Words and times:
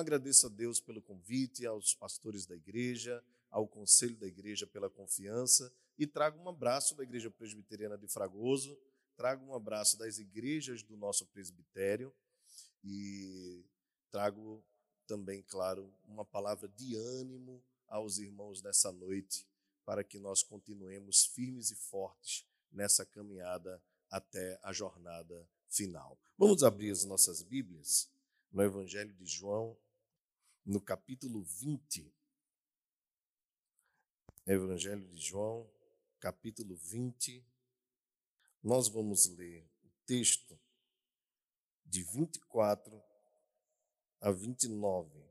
Agradeço 0.00 0.46
a 0.46 0.48
Deus 0.48 0.80
pelo 0.80 1.02
convite, 1.02 1.66
aos 1.66 1.94
pastores 1.94 2.46
da 2.46 2.56
igreja, 2.56 3.22
ao 3.50 3.68
conselho 3.68 4.16
da 4.16 4.26
igreja 4.26 4.66
pela 4.66 4.88
confiança 4.88 5.70
e 5.98 6.06
trago 6.06 6.40
um 6.42 6.48
abraço 6.48 6.96
da 6.96 7.02
Igreja 7.02 7.30
Presbiteriana 7.30 7.98
de 7.98 8.08
Fragoso, 8.08 8.80
trago 9.14 9.44
um 9.44 9.54
abraço 9.54 9.98
das 9.98 10.18
igrejas 10.18 10.82
do 10.82 10.96
nosso 10.96 11.26
presbitério 11.26 12.10
e 12.82 13.62
trago 14.10 14.64
também, 15.06 15.42
claro, 15.42 15.92
uma 16.06 16.24
palavra 16.24 16.66
de 16.66 16.96
ânimo 16.96 17.62
aos 17.86 18.16
irmãos 18.16 18.62
nessa 18.62 18.90
noite, 18.90 19.46
para 19.84 20.02
que 20.02 20.18
nós 20.18 20.42
continuemos 20.42 21.26
firmes 21.26 21.70
e 21.70 21.76
fortes 21.76 22.46
nessa 22.72 23.04
caminhada 23.04 23.82
até 24.10 24.58
a 24.62 24.72
jornada 24.72 25.46
final. 25.68 26.18
Vamos 26.38 26.62
abrir 26.62 26.90
as 26.90 27.04
nossas 27.04 27.42
Bíblias 27.42 28.08
no 28.50 28.62
Evangelho 28.62 29.12
de 29.12 29.26
João, 29.26 29.76
no 30.64 30.80
capítulo 30.80 31.42
20. 31.42 32.12
Evangelho 34.46 35.06
de 35.08 35.20
João, 35.20 35.70
capítulo 36.18 36.76
20. 36.76 37.44
Nós 38.62 38.88
vamos 38.88 39.26
ler 39.26 39.64
o 39.82 39.90
texto 40.04 40.58
de 41.84 42.02
24 42.02 43.02
a 44.20 44.30
29. 44.30 45.30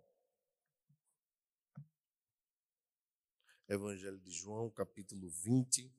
Evangelho 3.68 4.20
de 4.20 4.32
João, 4.32 4.70
capítulo 4.72 5.30
20, 5.30 5.94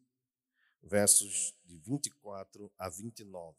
versos 0.83 1.55
de 1.65 1.78
24 1.78 2.72
a 2.77 2.89
29. 2.89 3.56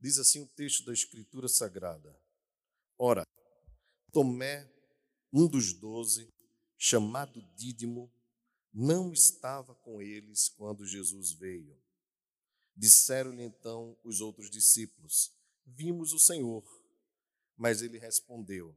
Diz 0.00 0.18
assim 0.18 0.42
o 0.42 0.48
texto 0.48 0.84
da 0.84 0.92
Escritura 0.92 1.46
Sagrada: 1.46 2.23
Ora, 2.98 3.26
Tomé, 4.12 4.70
um 5.32 5.48
dos 5.48 5.72
doze, 5.72 6.32
chamado 6.78 7.42
Dídimo, 7.56 8.12
não 8.72 9.12
estava 9.12 9.74
com 9.74 10.00
eles 10.00 10.48
quando 10.48 10.86
Jesus 10.86 11.32
veio. 11.32 11.76
Disseram-lhe 12.76 13.42
então 13.42 13.96
os 14.04 14.20
outros 14.20 14.48
discípulos: 14.50 15.32
Vimos 15.64 16.12
o 16.12 16.18
Senhor. 16.18 16.64
Mas 17.56 17.82
ele 17.82 17.98
respondeu: 17.98 18.76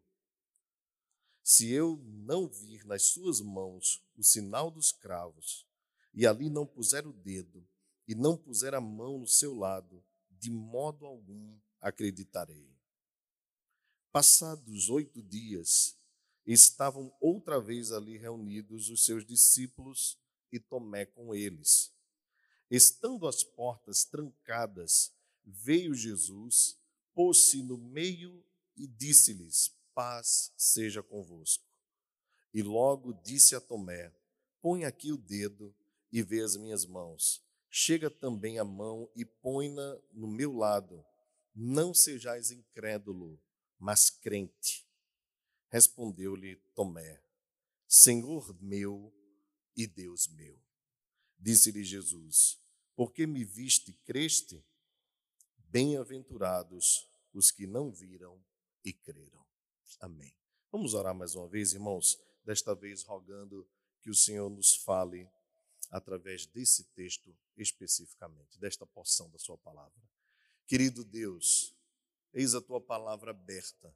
Se 1.44 1.72
eu 1.72 1.98
não 2.04 2.48
vir 2.48 2.86
nas 2.86 3.08
suas 3.08 3.42
mãos 3.42 4.04
o 4.16 4.24
sinal 4.24 4.70
dos 4.72 4.92
cravos, 4.92 5.68
e 6.14 6.26
ali 6.26 6.50
não 6.50 6.66
puser 6.66 7.06
o 7.06 7.14
dedo, 7.14 7.68
e 8.08 8.16
não 8.16 8.38
puser 8.38 8.74
a 8.74 8.82
mão 8.82 9.20
no 9.20 9.28
seu 9.28 9.56
lado, 9.56 10.04
de 10.30 10.50
modo 10.50 11.06
algum 11.06 11.60
acreditarei. 11.82 12.77
Passados 14.18 14.90
oito 14.90 15.22
dias, 15.22 15.96
estavam 16.44 17.16
outra 17.22 17.62
vez 17.62 17.92
ali 17.92 18.18
reunidos 18.18 18.90
os 18.90 19.06
seus 19.06 19.24
discípulos 19.24 20.18
e 20.52 20.60
Tomé 20.60 21.06
com 21.06 21.36
eles. 21.36 21.94
Estando 22.68 23.28
as 23.28 23.44
portas 23.44 24.06
trancadas, 24.06 25.14
veio 25.46 25.94
Jesus, 25.94 26.80
pôs-se 27.14 27.62
no 27.62 27.78
meio 27.78 28.44
e 28.76 28.88
disse-lhes: 28.88 29.72
Paz 29.94 30.52
seja 30.58 31.04
convosco. 31.04 31.64
E 32.52 32.64
logo 32.64 33.14
disse 33.24 33.56
a 33.56 33.62
Tomé: 33.62 34.12
Põe 34.60 34.84
aqui 34.84 35.12
o 35.12 35.18
dedo 35.18 35.72
e 36.12 36.24
vê 36.24 36.42
as 36.42 36.58
minhas 36.58 36.88
mãos. 36.88 37.46
Chega 37.70 38.10
também 38.10 38.58
a 38.58 38.66
mão 38.66 39.08
e 39.16 39.24
põe-na 39.24 39.96
no 40.12 40.28
meu 40.28 40.58
lado. 40.58 41.06
Não 41.54 41.94
sejais 41.94 42.50
incrédulo, 42.50 43.40
mas 43.80 44.10
crente. 44.10 44.88
Respondeu-lhe 45.70 46.56
Tomé: 46.74 47.22
Senhor 47.88 48.56
meu 48.62 49.14
e 49.76 49.86
Deus 49.86 50.28
meu. 50.28 50.60
Disse-lhe 51.38 51.84
Jesus: 51.84 52.60
Porque 52.96 53.28
me 53.28 53.44
viste, 53.44 53.94
creste? 54.06 54.66
Bem-aventurados 55.70 57.08
os 57.34 57.52
que 57.52 57.68
não 57.68 57.92
viram 57.92 58.44
e 58.84 58.94
creram. 58.94 59.46
Amém. 60.00 60.34
Vamos 60.72 60.94
orar 60.94 61.14
mais 61.14 61.36
uma 61.36 61.48
vez, 61.48 61.74
irmãos, 61.74 62.18
desta 62.44 62.74
vez 62.74 63.04
rogando 63.04 63.68
que 64.02 64.10
o 64.10 64.16
Senhor 64.16 64.50
nos 64.50 64.76
fale 64.78 65.30
através 65.92 66.46
desse 66.46 66.84
texto 66.86 67.38
especificamente, 67.56 68.60
desta 68.60 68.86
porção 68.86 69.30
da 69.30 69.38
Sua 69.38 69.58
palavra. 69.58 70.02
Querido 70.66 71.04
Deus, 71.04 71.77
eis 72.34 72.54
a 72.54 72.62
Tua 72.62 72.82
palavra 72.82 73.32
aberta, 73.32 73.96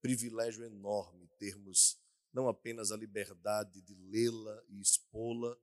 privilégio 0.00 0.64
enorme 0.64 1.28
termos 1.38 1.98
não 2.32 2.48
apenas 2.48 2.90
a 2.90 2.96
liberdade 2.96 3.80
de 3.80 3.94
lê-la 3.94 4.64
e 4.68 4.80
expô-la, 4.80 5.56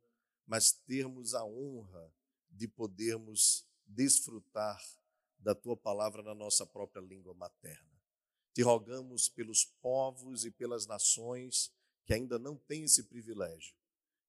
mas 0.47 0.71
termos 0.71 1.33
a 1.33 1.43
honra 1.43 2.13
de 2.49 2.65
podermos 2.67 3.67
desfrutar 3.85 4.81
da 5.37 5.53
Tua 5.53 5.75
palavra 5.75 6.23
na 6.23 6.33
nossa 6.33 6.65
própria 6.65 7.01
língua 7.01 7.33
materna. 7.33 7.91
Te 8.53 8.61
rogamos 8.61 9.27
pelos 9.27 9.65
povos 9.81 10.45
e 10.45 10.51
pelas 10.51 10.85
nações 10.85 11.73
que 12.05 12.13
ainda 12.13 12.39
não 12.39 12.57
têm 12.57 12.83
esse 12.83 13.03
privilégio 13.03 13.75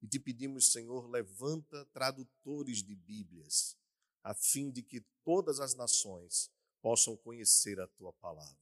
e 0.02 0.08
te 0.08 0.18
pedimos, 0.18 0.72
Senhor, 0.72 1.08
levanta 1.08 1.84
tradutores 1.92 2.82
de 2.82 2.96
Bíblias, 2.96 3.78
a 4.24 4.34
fim 4.34 4.68
de 4.68 4.82
que 4.82 5.00
todas 5.24 5.60
as 5.60 5.74
nações 5.74 6.50
possam 6.82 7.16
conhecer 7.16 7.80
a 7.80 7.86
tua 7.86 8.12
palavra. 8.12 8.60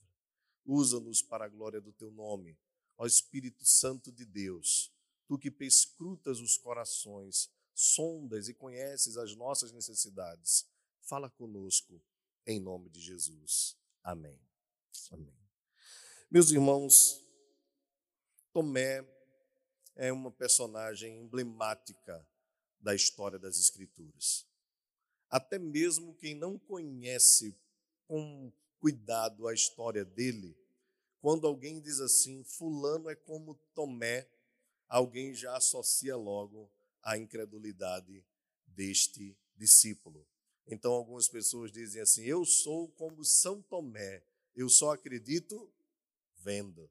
Usa-nos 0.64 1.22
para 1.22 1.46
a 1.46 1.48
glória 1.48 1.80
do 1.80 1.92
teu 1.92 2.10
nome, 2.10 2.56
ó 2.96 3.06
Espírito 3.06 3.64
Santo 3.64 4.12
de 4.12 4.24
Deus, 4.24 4.92
tu 5.26 5.38
que 5.38 5.50
perscrutas 5.50 6.38
os 6.38 6.56
corações, 6.56 7.50
sondas 7.74 8.48
e 8.48 8.54
conheces 8.54 9.16
as 9.16 9.34
nossas 9.34 9.72
necessidades. 9.72 10.68
Fala 11.00 11.30
conosco, 11.30 12.00
em 12.46 12.60
nome 12.60 12.90
de 12.90 13.00
Jesus. 13.00 13.76
Amém. 14.02 14.38
Amém. 15.10 15.34
Meus 16.30 16.50
irmãos, 16.50 17.24
Tomé 18.52 19.04
é 19.96 20.12
uma 20.12 20.30
personagem 20.30 21.18
emblemática 21.18 22.26
da 22.78 22.94
história 22.94 23.38
das 23.38 23.58
Escrituras. 23.58 24.46
Até 25.28 25.58
mesmo 25.58 26.14
quem 26.14 26.34
não 26.34 26.58
conhece 26.58 27.56
com 28.10 28.52
cuidado 28.80 29.46
a 29.46 29.54
história 29.54 30.04
dele, 30.04 30.58
quando 31.20 31.46
alguém 31.46 31.80
diz 31.80 32.00
assim, 32.00 32.42
Fulano 32.42 33.08
é 33.08 33.14
como 33.14 33.54
Tomé, 33.72 34.28
alguém 34.88 35.32
já 35.32 35.56
associa 35.56 36.16
logo 36.16 36.68
a 37.04 37.16
incredulidade 37.16 38.24
deste 38.66 39.38
discípulo. 39.54 40.26
Então, 40.66 40.90
algumas 40.90 41.28
pessoas 41.28 41.70
dizem 41.70 42.02
assim: 42.02 42.22
Eu 42.24 42.44
sou 42.44 42.88
como 42.88 43.24
São 43.24 43.62
Tomé, 43.62 44.24
eu 44.56 44.68
só 44.68 44.90
acredito 44.90 45.72
vendo. 46.38 46.90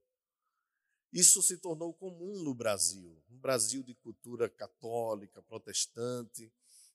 Isso 1.12 1.42
se 1.42 1.58
tornou 1.58 1.94
comum 1.94 2.42
no 2.44 2.54
Brasil, 2.54 3.22
um 3.30 3.38
Brasil 3.40 3.84
de 3.84 3.94
cultura 3.94 4.48
católica, 4.48 5.42
protestante. 5.42 6.50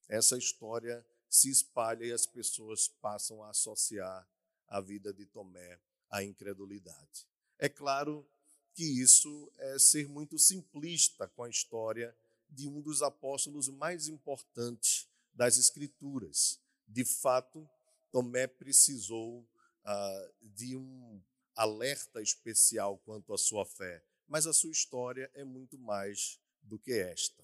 Essa 0.09 0.39
história 0.39 1.05
se 1.35 1.51
espalha 1.51 2.05
e 2.05 2.13
as 2.13 2.27
pessoas 2.27 2.87
passam 2.87 3.43
a 3.43 3.51
associar 3.51 4.25
a 4.69 4.81
vida 4.81 5.13
de 5.13 5.27
Tomé 5.27 5.81
à 6.09 6.23
incredulidade. 6.23 7.27
É 7.59 7.69
claro 7.69 8.25
que 8.73 8.85
isso 8.85 9.51
é 9.59 9.77
ser 9.77 10.09
muito 10.09 10.39
simplista 10.39 11.27
com 11.27 11.43
a 11.43 11.51
história 11.51 12.17
de 12.49 12.69
um 12.69 12.81
dos 12.81 13.03
apóstolos 13.03 13.69
mais 13.69 14.07
importantes 14.07 15.09
das 15.35 15.59
Escrituras. 15.59 16.61
De 16.87 17.05
fato, 17.05 17.69
Tomé 18.13 18.47
precisou 18.47 19.45
ah, 19.85 20.31
de 20.41 20.77
um 20.77 21.21
alerta 21.57 22.23
especial 22.23 22.97
quanto 22.99 23.35
à 23.35 23.39
sua 23.39 23.67
fé, 23.67 24.05
mas 24.29 24.47
a 24.47 24.53
sua 24.53 24.71
história 24.71 25.29
é 25.35 25.43
muito 25.43 25.77
mais 25.81 26.39
do 26.63 26.79
que 26.79 26.93
esta. 26.93 27.43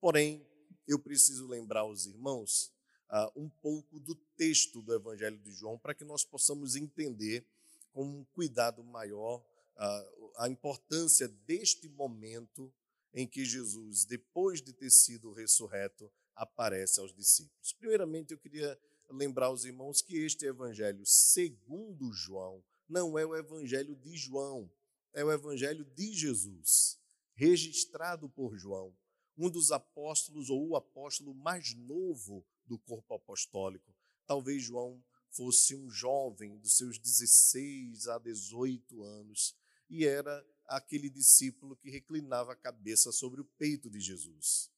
Porém, 0.00 0.46
eu 0.86 1.00
preciso 1.00 1.48
lembrar 1.48 1.84
os 1.84 2.06
irmãos 2.06 2.77
uh, 3.10 3.40
um 3.40 3.48
pouco 3.48 3.98
do 4.00 4.14
texto 4.36 4.82
do 4.82 4.94
Evangelho 4.94 5.38
de 5.38 5.52
João 5.52 5.78
para 5.78 5.94
que 5.94 6.04
nós 6.04 6.24
possamos 6.24 6.76
entender 6.76 7.46
com 7.92 8.04
um 8.04 8.24
cuidado 8.34 8.82
maior 8.84 9.38
uh, 9.76 10.32
a 10.36 10.48
importância 10.48 11.28
deste 11.28 11.88
momento 11.88 12.72
em 13.12 13.26
que 13.26 13.44
Jesus, 13.44 14.04
depois 14.04 14.60
de 14.62 14.72
ter 14.72 14.90
sido 14.90 15.32
ressurreto, 15.32 16.10
aparece 16.36 17.00
aos 17.00 17.12
discípulos. 17.14 17.72
Primeiramente, 17.72 18.32
eu 18.32 18.38
queria 18.38 18.78
lembrar 19.10 19.50
os 19.50 19.64
irmãos 19.64 20.02
que 20.02 20.16
este 20.16 20.46
Evangelho, 20.46 21.04
segundo 21.04 22.12
João, 22.12 22.62
não 22.88 23.18
é 23.18 23.26
o 23.26 23.36
evangelho 23.36 23.94
de 23.96 24.16
João, 24.16 24.70
é 25.12 25.24
o 25.24 25.30
evangelho 25.30 25.84
de 25.84 26.12
Jesus, 26.12 26.98
registrado 27.34 28.28
por 28.30 28.56
João, 28.56 28.96
um 29.36 29.50
dos 29.50 29.70
apóstolos 29.70 30.48
ou 30.48 30.68
o 30.68 30.76
apóstolo 30.76 31.34
mais 31.34 31.74
novo 31.74 32.44
do 32.68 32.78
corpo 32.78 33.14
apostólico. 33.14 33.94
Talvez 34.26 34.62
João 34.62 35.02
fosse 35.30 35.74
um 35.74 35.90
jovem 35.90 36.58
dos 36.58 36.76
seus 36.76 36.98
16 36.98 38.08
a 38.08 38.18
18 38.18 39.02
anos 39.02 39.56
e 39.88 40.04
era 40.04 40.44
aquele 40.66 41.08
discípulo 41.08 41.76
que 41.76 41.90
reclinava 41.90 42.52
a 42.52 42.56
cabeça 42.56 43.10
sobre 43.10 43.40
o 43.40 43.44
peito 43.44 43.88
de 43.88 44.00
Jesus. 44.00 44.70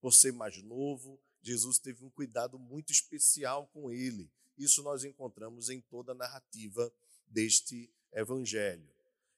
Por 0.00 0.12
ser 0.12 0.32
mais 0.32 0.62
novo, 0.62 1.20
Jesus 1.40 1.78
teve 1.78 2.04
um 2.04 2.10
cuidado 2.10 2.58
muito 2.58 2.92
especial 2.92 3.66
com 3.68 3.90
ele. 3.90 4.30
Isso 4.56 4.82
nós 4.82 5.04
encontramos 5.04 5.68
em 5.68 5.80
toda 5.80 6.12
a 6.12 6.14
narrativa 6.14 6.92
deste 7.26 7.92
evangelho. 8.12 8.88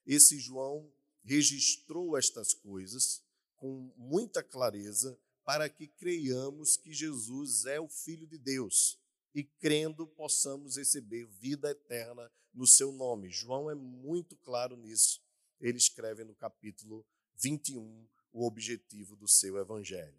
Esse 0.05 0.37
João 0.37 0.91
registrou 1.23 2.15
estas 2.15 2.53
coisas 2.53 3.23
com 3.55 3.91
muita 3.97 4.43
clareza 4.43 5.17
para 5.45 5.69
que 5.69 5.87
creiamos 5.87 6.75
que 6.75 6.91
Jesus 6.91 7.65
é 7.65 7.79
o 7.79 7.87
Filho 7.87 8.27
de 8.27 8.37
Deus 8.37 8.99
e 9.33 9.43
crendo 9.43 10.07
possamos 10.07 10.77
receber 10.77 11.25
vida 11.25 11.69
eterna 11.69 12.31
no 12.53 12.65
seu 12.65 12.91
nome. 12.91 13.29
João 13.29 13.69
é 13.69 13.75
muito 13.75 14.35
claro 14.37 14.75
nisso. 14.75 15.21
Ele 15.61 15.77
escreve 15.77 16.23
no 16.23 16.33
capítulo 16.33 17.05
21 17.35 18.07
o 18.33 18.45
objetivo 18.45 19.15
do 19.15 19.27
seu 19.27 19.57
evangelho. 19.57 20.17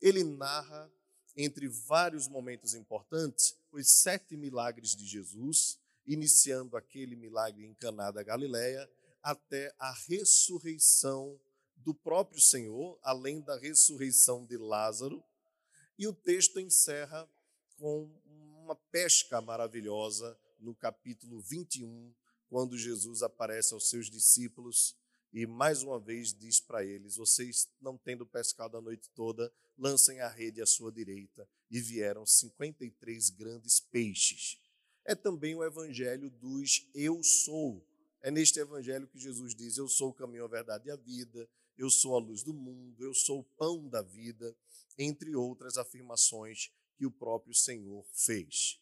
Ele 0.00 0.22
narra, 0.22 0.92
entre 1.36 1.68
vários 1.68 2.28
momentos 2.28 2.74
importantes, 2.74 3.56
os 3.72 3.88
sete 3.88 4.36
milagres 4.36 4.94
de 4.94 5.06
Jesus, 5.06 5.78
iniciando 6.06 6.76
aquele 6.76 7.16
milagre 7.16 7.64
em 7.64 7.74
Caná 7.74 8.10
da 8.10 8.22
Galileia, 8.22 8.88
até 9.22 9.74
a 9.78 9.92
ressurreição 10.08 11.40
do 11.76 11.94
próprio 11.94 12.40
Senhor, 12.40 12.98
além 13.02 13.40
da 13.40 13.56
ressurreição 13.56 14.44
de 14.44 14.56
Lázaro. 14.56 15.22
E 15.98 16.06
o 16.06 16.12
texto 16.12 16.60
encerra 16.60 17.28
com 17.78 18.10
uma 18.62 18.74
pesca 18.74 19.40
maravilhosa 19.40 20.38
no 20.58 20.74
capítulo 20.74 21.40
21, 21.40 22.12
quando 22.48 22.76
Jesus 22.76 23.22
aparece 23.22 23.74
aos 23.74 23.88
seus 23.88 24.10
discípulos 24.10 24.96
e 25.36 25.46
mais 25.46 25.82
uma 25.82 26.00
vez 26.00 26.32
diz 26.32 26.60
para 26.60 26.82
eles: 26.82 27.16
Vocês, 27.16 27.68
não 27.78 27.98
tendo 27.98 28.24
pescado 28.24 28.76
a 28.76 28.80
noite 28.80 29.10
toda, 29.14 29.52
lancem 29.76 30.18
a 30.20 30.28
rede 30.28 30.62
à 30.62 30.66
sua 30.66 30.90
direita. 30.90 31.46
E 31.70 31.78
vieram 31.78 32.24
53 32.24 33.30
grandes 33.30 33.78
peixes. 33.78 34.58
É 35.04 35.14
também 35.14 35.54
o 35.54 35.62
evangelho 35.62 36.30
dos 36.30 36.88
eu 36.94 37.22
sou. 37.22 37.86
É 38.22 38.30
neste 38.30 38.58
evangelho 38.58 39.06
que 39.06 39.18
Jesus 39.18 39.54
diz: 39.54 39.76
Eu 39.76 39.88
sou 39.88 40.08
o 40.08 40.14
caminho, 40.14 40.44
a 40.44 40.48
verdade 40.48 40.88
e 40.88 40.90
a 40.90 40.96
vida 40.96 41.46
eu 41.78 41.90
sou 41.90 42.16
a 42.16 42.18
luz 42.18 42.42
do 42.42 42.54
mundo, 42.54 43.04
eu 43.04 43.12
sou 43.12 43.40
o 43.40 43.44
pão 43.44 43.88
da 43.88 44.02
vida, 44.02 44.56
entre 44.98 45.36
outras 45.36 45.76
afirmações 45.76 46.70
que 46.96 47.04
o 47.04 47.10
próprio 47.10 47.54
Senhor 47.54 48.04
fez. 48.12 48.80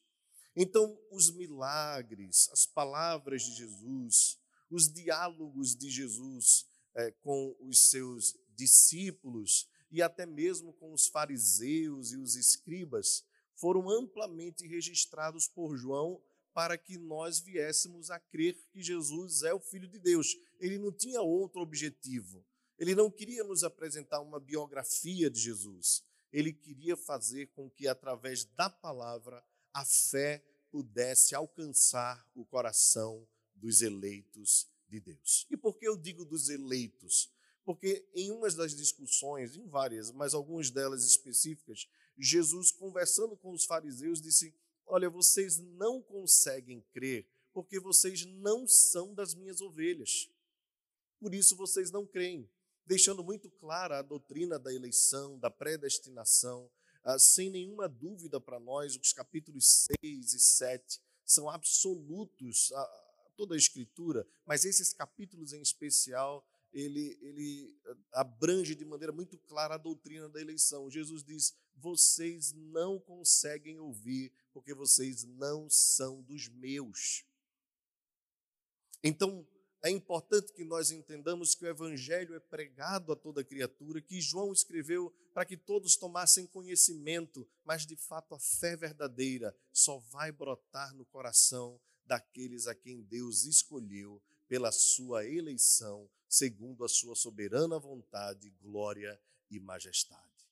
Então, 0.56 0.96
os 1.10 1.32
milagres, 1.32 2.48
as 2.52 2.64
palavras 2.64 3.42
de 3.42 3.56
Jesus, 3.56 4.38
os 4.70 4.92
diálogos 4.92 5.74
de 5.74 5.90
Jesus 5.90 6.66
é, 6.94 7.10
com 7.10 7.56
os 7.60 7.90
seus 7.90 8.36
discípulos 8.56 9.68
e 9.90 10.00
até 10.00 10.24
mesmo 10.24 10.72
com 10.74 10.92
os 10.92 11.08
fariseus 11.08 12.12
e 12.12 12.16
os 12.16 12.36
escribas 12.36 13.24
foram 13.56 13.90
amplamente 13.90 14.66
registrados 14.66 15.48
por 15.48 15.76
João 15.76 16.22
para 16.52 16.78
que 16.78 16.96
nós 16.96 17.40
viéssemos 17.40 18.10
a 18.10 18.20
crer 18.20 18.56
que 18.70 18.80
Jesus 18.80 19.42
é 19.42 19.52
o 19.52 19.58
Filho 19.58 19.88
de 19.88 19.98
Deus. 19.98 20.36
Ele 20.60 20.78
não 20.78 20.92
tinha 20.92 21.20
outro 21.20 21.60
objetivo 21.60 22.44
ele 22.78 22.94
não 22.94 23.10
queria 23.10 23.44
nos 23.44 23.62
apresentar 23.62 24.20
uma 24.20 24.40
biografia 24.40 25.30
de 25.30 25.38
Jesus. 25.38 26.02
Ele 26.32 26.52
queria 26.52 26.96
fazer 26.96 27.46
com 27.48 27.70
que, 27.70 27.86
através 27.86 28.44
da 28.44 28.68
palavra, 28.68 29.44
a 29.72 29.84
fé 29.84 30.44
pudesse 30.70 31.34
alcançar 31.34 32.28
o 32.34 32.44
coração 32.44 33.26
dos 33.54 33.80
eleitos 33.80 34.66
de 34.88 35.00
Deus. 35.00 35.46
E 35.50 35.56
por 35.56 35.78
que 35.78 35.86
eu 35.86 35.96
digo 35.96 36.24
dos 36.24 36.48
eleitos? 36.48 37.30
Porque 37.64 38.06
em 38.14 38.30
umas 38.30 38.54
das 38.54 38.74
discussões, 38.74 39.56
em 39.56 39.66
várias, 39.68 40.10
mas 40.10 40.34
algumas 40.34 40.70
delas 40.70 41.04
específicas, 41.04 41.88
Jesus, 42.18 42.72
conversando 42.72 43.36
com 43.36 43.52
os 43.52 43.64
fariseus, 43.64 44.20
disse: 44.20 44.54
Olha, 44.84 45.08
vocês 45.08 45.58
não 45.58 46.02
conseguem 46.02 46.84
crer 46.92 47.26
porque 47.52 47.78
vocês 47.78 48.26
não 48.26 48.66
são 48.66 49.14
das 49.14 49.32
minhas 49.32 49.60
ovelhas. 49.60 50.28
Por 51.20 51.32
isso 51.32 51.56
vocês 51.56 51.92
não 51.92 52.04
creem 52.04 52.50
deixando 52.86 53.24
muito 53.24 53.50
clara 53.50 53.98
a 53.98 54.02
doutrina 54.02 54.58
da 54.58 54.72
eleição, 54.72 55.38
da 55.38 55.50
predestinação. 55.50 56.70
Ah, 57.02 57.18
sem 57.18 57.50
nenhuma 57.50 57.88
dúvida 57.88 58.40
para 58.40 58.58
nós, 58.58 58.96
os 58.96 59.12
capítulos 59.12 59.86
6 60.02 60.32
e 60.32 60.38
7 60.38 61.00
são 61.24 61.48
absolutos 61.48 62.70
toda 63.36 63.54
a 63.54 63.58
Escritura, 63.58 64.26
mas 64.46 64.64
esses 64.64 64.92
capítulos 64.92 65.52
em 65.52 65.60
especial, 65.60 66.46
ele, 66.72 67.18
ele 67.20 67.76
ah, 68.12 68.20
abrange 68.20 68.74
de 68.74 68.84
maneira 68.84 69.12
muito 69.12 69.36
clara 69.38 69.74
a 69.74 69.78
doutrina 69.78 70.28
da 70.28 70.40
eleição. 70.40 70.90
Jesus 70.90 71.22
diz: 71.22 71.54
vocês 71.76 72.52
não 72.52 72.98
conseguem 72.98 73.78
ouvir, 73.78 74.32
porque 74.52 74.74
vocês 74.74 75.24
não 75.24 75.68
são 75.68 76.22
dos 76.22 76.48
meus. 76.48 77.24
Então, 79.02 79.46
é 79.84 79.90
importante 79.90 80.50
que 80.50 80.64
nós 80.64 80.90
entendamos 80.90 81.54
que 81.54 81.62
o 81.62 81.68
Evangelho 81.68 82.34
é 82.34 82.40
pregado 82.40 83.12
a 83.12 83.16
toda 83.16 83.44
criatura, 83.44 84.00
que 84.00 84.18
João 84.18 84.50
escreveu 84.50 85.14
para 85.34 85.44
que 85.44 85.58
todos 85.58 85.94
tomassem 85.94 86.46
conhecimento, 86.46 87.46
mas 87.62 87.84
de 87.84 87.94
fato 87.94 88.34
a 88.34 88.38
fé 88.38 88.76
verdadeira 88.76 89.54
só 89.70 89.98
vai 90.10 90.32
brotar 90.32 90.94
no 90.94 91.04
coração 91.04 91.78
daqueles 92.06 92.66
a 92.66 92.74
quem 92.74 93.02
Deus 93.02 93.44
escolheu 93.44 94.22
pela 94.48 94.72
sua 94.72 95.26
eleição, 95.26 96.08
segundo 96.26 96.82
a 96.82 96.88
sua 96.88 97.14
soberana 97.14 97.78
vontade, 97.78 98.48
glória 98.62 99.20
e 99.50 99.60
majestade. 99.60 100.48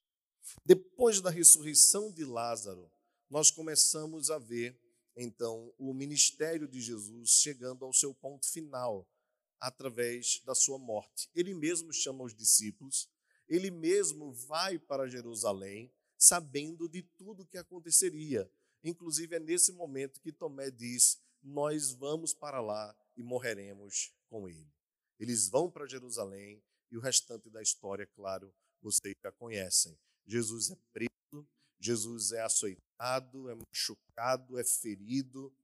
Depois 0.63 1.23
da 1.23 1.31
ressurreição 1.31 2.13
de 2.13 2.27
Lázaro, 2.27 2.93
nós 3.31 3.51
começamos 3.51 4.31
a 4.31 4.39
ver 4.39 4.79
então 5.17 5.73
o 5.79 5.95
ministério 5.95 6.69
de 6.69 6.83
Jesus 6.83 7.31
chegando 7.31 7.83
ao 7.87 7.95
seu 7.95 8.13
ponto 8.13 8.47
final 8.47 9.09
através 9.63 10.43
da 10.45 10.57
sua 10.57 10.77
morte. 10.77 11.31
Ele 11.33 11.55
mesmo 11.55 11.93
chama 11.93 12.25
os 12.25 12.35
discípulos, 12.35 13.09
ele 13.49 13.71
mesmo 13.71 14.33
vai 14.33 14.77
para 14.77 15.09
Jerusalém, 15.09 15.93
sabendo 16.19 16.89
de 16.89 17.03
tudo 17.03 17.45
o 17.45 17.47
que 17.47 17.57
aconteceria. 17.57 18.51
Inclusive, 18.83 19.37
é 19.37 19.39
nesse 19.39 19.73
momento 19.73 20.21
que 20.21 20.33
Tomé 20.33 20.69
diz: 20.69 21.23
Nós 21.41 21.93
vamos 21.93 22.35
para 22.35 22.61
lá 22.61 22.95
e 23.17 23.23
morreremos 23.23 24.13
com 24.29 24.49
ele. 24.49 24.73
Eles 25.19 25.49
vão 25.49 25.71
para 25.71 25.87
Jerusalém 25.87 26.61
e 26.91 26.97
o 26.97 27.01
restante 27.01 27.49
da 27.49 27.63
história, 27.63 28.07
claro, 28.17 28.53
vocês 28.81 29.15
já 29.23 29.31
conhecem. 29.31 29.97
Jesus 30.27 30.73
é 30.73 30.77
preso, 30.93 31.47
Jesus 31.79 32.33
é 32.33 32.41
açoitado, 32.41 33.49
é 33.49 33.55
machucado, 33.55 34.59
é 34.59 34.65
ferido, 34.65 35.55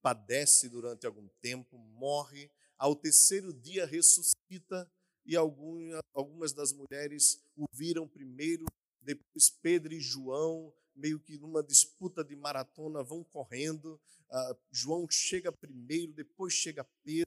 padece 0.00 0.68
durante 0.68 1.06
algum 1.06 1.26
tempo, 1.40 1.76
morre 1.76 2.48
ao 2.78 2.96
terceiro 2.96 3.52
dia 3.52 3.86
ressuscita 3.86 4.90
e 5.24 5.36
algumas 5.36 6.52
das 6.52 6.72
mulheres 6.72 7.40
o 7.56 7.64
viram 7.72 8.08
primeiro, 8.08 8.64
depois 9.00 9.50
Pedro 9.50 9.92
e 9.92 10.00
João, 10.00 10.72
meio 10.94 11.20
que 11.20 11.38
numa 11.38 11.62
disputa 11.62 12.24
de 12.24 12.36
maratona, 12.36 13.02
vão 13.02 13.24
correndo. 13.24 14.00
Uh, 14.30 14.56
João 14.70 15.06
chega 15.08 15.52
primeiro, 15.52 16.12
depois 16.12 16.52
chega 16.52 16.84
Pedro, 17.04 17.26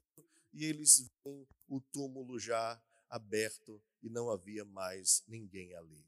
e 0.54 0.66
eles 0.66 1.08
veem 1.24 1.48
o 1.68 1.80
túmulo 1.80 2.40
já 2.40 2.82
aberto 3.10 3.82
e 4.02 4.10
não 4.10 4.30
havia 4.30 4.64
mais 4.66 5.24
ninguém 5.28 5.75
ali. 5.75 6.06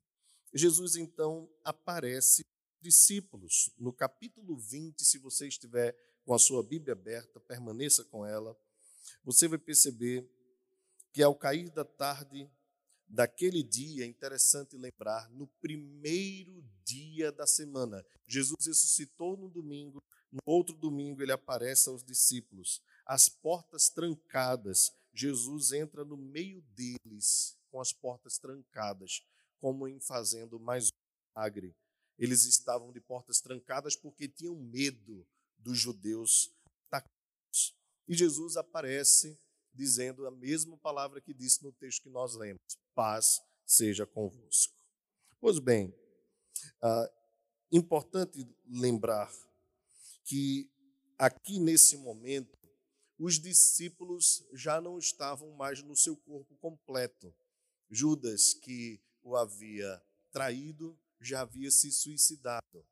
Jesus 0.53 0.96
então 0.96 1.50
aparece 1.63 2.46
discípulos. 2.82 3.72
No 3.77 3.91
capítulo 3.91 4.58
20, 4.58 5.03
se 5.03 5.17
você 5.17 5.48
estiver 5.48 5.96
com 6.24 6.34
a 6.34 6.39
sua 6.39 6.63
Bíblia 6.63 6.94
aberta, 6.94 7.39
permaneça 7.39 8.03
com 8.06 8.25
ela 8.25 8.58
você 9.23 9.47
vai 9.47 9.57
perceber 9.57 10.29
que 11.13 11.23
ao 11.23 11.35
cair 11.35 11.69
da 11.71 11.83
tarde 11.83 12.49
daquele 13.07 13.63
dia, 13.63 14.03
é 14.03 14.07
interessante 14.07 14.77
lembrar, 14.77 15.29
no 15.31 15.47
primeiro 15.61 16.63
dia 16.83 17.31
da 17.31 17.47
semana, 17.47 18.05
Jesus 18.27 18.65
ressuscitou 18.65 19.37
no 19.37 19.49
domingo, 19.49 20.03
no 20.31 20.41
outro 20.45 20.75
domingo 20.75 21.21
ele 21.21 21.31
aparece 21.31 21.89
aos 21.89 22.03
discípulos, 22.03 22.81
as 23.05 23.29
portas 23.29 23.89
trancadas, 23.89 24.91
Jesus 25.13 25.71
entra 25.71 26.03
no 26.03 26.17
meio 26.17 26.61
deles 26.75 27.57
com 27.71 27.79
as 27.79 27.93
portas 27.93 28.37
trancadas, 28.37 29.23
como 29.59 29.87
em 29.87 29.99
fazendo 29.99 30.59
mais 30.59 30.87
um 30.87 31.39
milagre. 31.39 31.75
Eles 32.19 32.45
estavam 32.45 32.91
de 32.91 32.99
portas 32.99 33.39
trancadas 33.39 33.95
porque 33.95 34.27
tinham 34.27 34.55
medo 34.55 35.25
dos 35.57 35.79
judeus 35.79 36.51
e 38.07 38.15
Jesus 38.15 38.57
aparece 38.57 39.37
dizendo 39.73 40.25
a 40.25 40.31
mesma 40.31 40.77
palavra 40.77 41.21
que 41.21 41.33
disse 41.33 41.63
no 41.63 41.71
texto 41.71 42.03
que 42.03 42.09
nós 42.09 42.35
lemos: 42.35 42.61
paz 42.95 43.41
seja 43.65 44.05
convosco. 44.05 44.73
Pois 45.39 45.59
bem, 45.59 45.93
é 46.81 47.11
importante 47.71 48.47
lembrar 48.65 49.31
que 50.23 50.69
aqui 51.17 51.59
nesse 51.59 51.97
momento, 51.97 52.57
os 53.19 53.39
discípulos 53.39 54.43
já 54.53 54.79
não 54.79 54.99
estavam 54.99 55.51
mais 55.51 55.81
no 55.81 55.95
seu 55.95 56.15
corpo 56.15 56.55
completo. 56.57 57.33
Judas, 57.89 58.53
que 58.53 59.01
o 59.23 59.35
havia 59.35 60.01
traído, 60.31 60.99
já 61.19 61.41
havia 61.41 61.71
se 61.71 61.91
suicidado. 61.91 62.85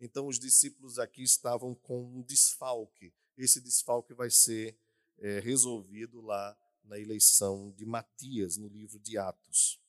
Então, 0.00 0.26
os 0.26 0.38
discípulos 0.38 0.98
aqui 0.98 1.22
estavam 1.22 1.74
com 1.74 2.02
um 2.02 2.22
desfalque. 2.22 3.12
Esse 3.36 3.60
desfalque 3.60 4.14
vai 4.14 4.30
ser 4.30 4.76
é, 5.18 5.40
resolvido 5.40 6.20
lá 6.20 6.56
na 6.84 6.98
eleição 6.98 7.70
de 7.72 7.86
Matias, 7.86 8.56
no 8.56 8.68
livro 8.68 8.98
de 8.98 9.16
Atos. 9.16 9.80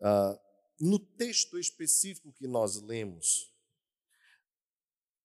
Ah, 0.00 0.38
no 0.80 0.98
texto 0.98 1.58
específico 1.58 2.32
que 2.32 2.46
nós 2.46 2.80
lemos, 2.80 3.52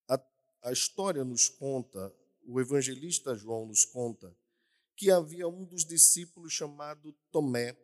a, 0.08 0.20
a 0.62 0.72
história 0.72 1.24
nos 1.24 1.48
conta, 1.48 2.14
o 2.46 2.60
evangelista 2.60 3.34
João 3.34 3.66
nos 3.66 3.84
conta, 3.84 4.34
que 4.96 5.10
havia 5.10 5.46
um 5.46 5.64
dos 5.64 5.84
discípulos 5.84 6.52
chamado 6.52 7.12
Tomé, 7.30 7.76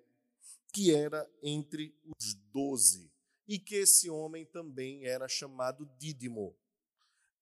que 0.72 0.92
era 0.92 1.28
entre 1.42 1.96
os 2.16 2.34
doze, 2.52 3.12
e 3.46 3.58
que 3.58 3.76
esse 3.76 4.08
homem 4.08 4.44
também 4.44 5.04
era 5.04 5.28
chamado 5.28 5.86
Dídimo. 5.98 6.56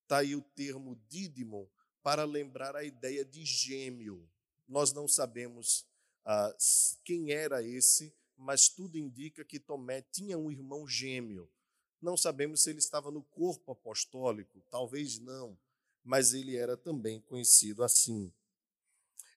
Está 0.02 0.19
aí 0.19 0.35
o 0.35 0.42
termo 0.42 1.00
Dídimo 1.09 1.71
para 2.02 2.25
lembrar 2.25 2.75
a 2.75 2.85
ideia 2.85 3.25
de 3.25 3.44
gêmeo. 3.44 4.28
Nós 4.68 4.92
não 4.92 5.06
sabemos 5.06 5.87
ah, 6.25 6.54
quem 7.04 7.30
era 7.32 7.62
esse, 7.62 8.14
mas 8.37 8.68
tudo 8.68 8.99
indica 8.99 9.44
que 9.44 9.61
Tomé 9.61 10.02
tinha 10.02 10.38
um 10.38 10.50
irmão 10.50 10.87
gêmeo. 10.87 11.49
Não 12.00 12.16
sabemos 12.16 12.62
se 12.62 12.71
ele 12.71 12.80
estava 12.80 13.11
no 13.11 13.23
corpo 13.23 13.71
apostólico, 13.71 14.61
talvez 14.71 15.18
não, 15.18 15.56
mas 16.02 16.35
ele 16.35 16.56
era 16.56 16.76
também 16.76 17.21
conhecido 17.21 17.85
assim. 17.85 18.32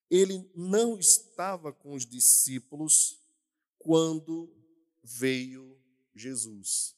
Ele 0.10 0.50
não 0.56 0.98
estava 0.98 1.72
com 1.72 1.94
os 1.94 2.06
discípulos 2.06 3.20
quando 3.78 4.52
veio 5.04 5.80
Jesus. 6.16 6.96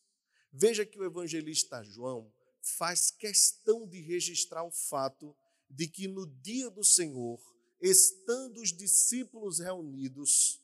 Veja 0.51 0.85
que 0.85 0.97
o 0.97 1.03
evangelista 1.03 1.83
João 1.83 2.31
faz 2.61 3.11
questão 3.11 3.87
de 3.87 3.99
registrar 3.99 4.63
o 4.63 4.71
fato 4.71 5.35
de 5.69 5.87
que 5.87 6.07
no 6.07 6.25
dia 6.25 6.69
do 6.69 6.83
Senhor, 6.83 7.39
estando 7.81 8.61
os 8.61 8.71
discípulos 8.71 9.59
reunidos, 9.59 10.61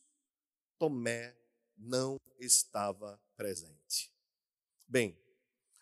Tomé 0.80 1.36
não 1.78 2.20
estava 2.40 3.22
presente. 3.36 4.12
Bem, 4.88 5.18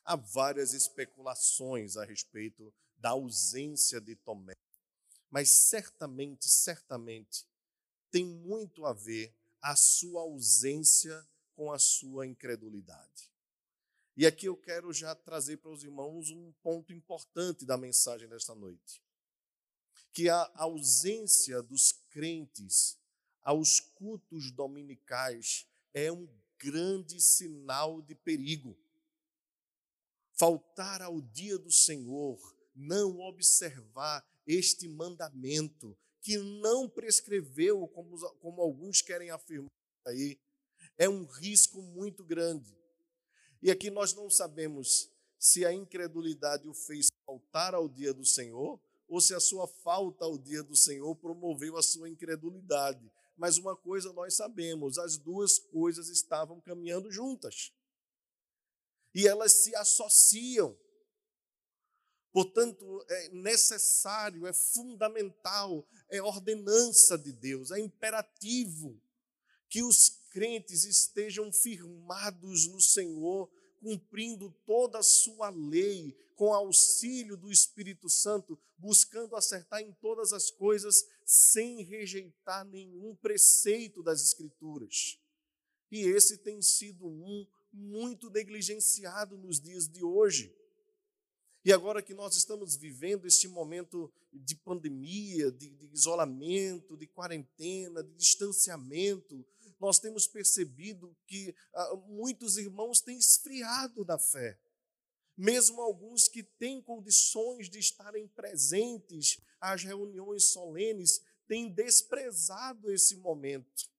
há 0.03 0.15
várias 0.15 0.73
especulações 0.73 1.97
a 1.97 2.05
respeito 2.05 2.73
da 2.97 3.09
ausência 3.09 3.99
de 3.99 4.15
Tomé, 4.15 4.53
mas 5.29 5.49
certamente, 5.49 6.49
certamente, 6.49 7.45
tem 8.11 8.25
muito 8.25 8.85
a 8.85 8.93
ver 8.93 9.33
a 9.61 9.75
sua 9.75 10.21
ausência 10.21 11.27
com 11.55 11.71
a 11.71 11.79
sua 11.79 12.25
incredulidade. 12.25 13.31
E 14.15 14.25
aqui 14.25 14.45
eu 14.45 14.57
quero 14.57 14.91
já 14.91 15.15
trazer 15.15 15.57
para 15.57 15.71
os 15.71 15.83
irmãos 15.83 16.29
um 16.29 16.51
ponto 16.61 16.91
importante 16.91 17.65
da 17.65 17.77
mensagem 17.77 18.27
desta 18.27 18.53
noite. 18.53 19.01
Que 20.13 20.29
a 20.29 20.51
ausência 20.55 21.61
dos 21.61 21.93
crentes 22.09 22.97
aos 23.41 23.79
cultos 23.79 24.51
dominicais 24.51 25.67
é 25.93 26.11
um 26.11 26.27
grande 26.59 27.19
sinal 27.19 28.01
de 28.01 28.13
perigo. 28.13 28.77
Faltar 30.33 31.01
ao 31.01 31.21
dia 31.21 31.57
do 31.57 31.71
Senhor, 31.71 32.39
não 32.75 33.19
observar 33.19 34.25
este 34.45 34.87
mandamento, 34.87 35.97
que 36.21 36.37
não 36.37 36.87
prescreveu, 36.87 37.87
como, 37.87 38.17
como 38.39 38.61
alguns 38.61 39.01
querem 39.01 39.31
afirmar 39.31 39.71
aí, 40.05 40.39
é 40.97 41.09
um 41.09 41.25
risco 41.25 41.81
muito 41.81 42.23
grande. 42.23 42.75
E 43.61 43.71
aqui 43.71 43.89
nós 43.89 44.13
não 44.13 44.29
sabemos 44.29 45.09
se 45.37 45.65
a 45.65 45.73
incredulidade 45.73 46.67
o 46.67 46.73
fez 46.73 47.07
faltar 47.25 47.73
ao 47.73 47.89
dia 47.89 48.13
do 48.13 48.25
Senhor 48.25 48.79
ou 49.11 49.21
se 49.21 49.35
a 49.35 49.39
sua 49.39 49.67
falta 49.67 50.25
ao 50.25 50.37
dia 50.37 50.63
do 50.63 50.75
Senhor 50.75 51.15
promoveu 51.15 51.77
a 51.77 51.83
sua 51.83 52.09
incredulidade 52.09 53.11
mas 53.41 53.57
uma 53.57 53.75
coisa 53.75 54.13
nós 54.13 54.35
sabemos: 54.35 54.99
as 54.99 55.17
duas 55.17 55.57
coisas 55.57 56.09
estavam 56.09 56.61
caminhando 56.61 57.11
juntas. 57.11 57.73
E 59.15 59.27
elas 59.27 59.51
se 59.51 59.75
associam. 59.75 60.77
Portanto, 62.31 63.03
é 63.09 63.29
necessário, 63.29 64.45
é 64.45 64.53
fundamental, 64.53 65.85
é 66.07 66.21
ordenança 66.21 67.17
de 67.17 67.33
Deus, 67.33 67.71
é 67.71 67.79
imperativo 67.79 69.01
que 69.67 69.81
os 69.81 70.21
crentes 70.29 70.85
estejam 70.85 71.51
firmados 71.51 72.67
no 72.67 72.79
Senhor, 72.79 73.51
cumprindo 73.81 74.53
toda 74.65 74.99
a 74.99 75.03
sua 75.03 75.49
lei, 75.49 76.15
com 76.35 76.53
auxílio 76.53 77.35
do 77.35 77.51
Espírito 77.51 78.09
Santo, 78.09 78.57
buscando 78.77 79.35
acertar 79.35 79.81
em 79.81 79.91
todas 79.93 80.33
as 80.33 80.49
coisas, 80.49 81.05
sem 81.25 81.83
rejeitar 81.83 82.65
nenhum 82.65 83.15
preceito 83.15 84.01
das 84.01 84.23
Escrituras. 84.23 85.19
E 85.91 85.99
esse 86.01 86.37
tem 86.37 86.61
sido 86.61 87.05
um 87.05 87.45
muito 87.73 88.29
negligenciado 88.29 89.37
nos 89.37 89.59
dias 89.59 89.87
de 89.87 90.03
hoje. 90.03 90.55
E 91.63 91.71
agora 91.71 92.01
que 92.01 92.13
nós 92.13 92.35
estamos 92.35 92.75
vivendo 92.75 93.27
este 93.27 93.47
momento 93.47 94.11
de 94.33 94.55
pandemia, 94.55 95.51
de, 95.51 95.69
de, 95.69 95.85
isolamento, 95.93 96.97
de 96.97 97.05
quarentena, 97.05 98.03
de 98.03 98.13
distanciamento, 98.15 99.45
nós 99.81 99.99
temos 99.99 100.25
percebido 100.27 101.13
que 101.27 101.53
ah, 101.73 101.95
muitos 102.07 102.55
irmãos 102.55 103.01
têm 103.01 103.17
esfriado 103.17 104.05
da 104.05 104.17
fé 104.17 104.57
mesmo 105.41 105.81
alguns 105.81 106.27
que 106.27 106.43
têm 106.43 106.79
condições 106.81 107.67
de 107.67 107.79
estarem 107.79 108.27
presentes 108.27 109.41
às 109.59 109.83
reuniões 109.83 110.45
solenes, 110.51 111.19
têm 111.47 111.73
desprezado 111.73 112.91
esse 112.91 113.15
momento. 113.17 113.89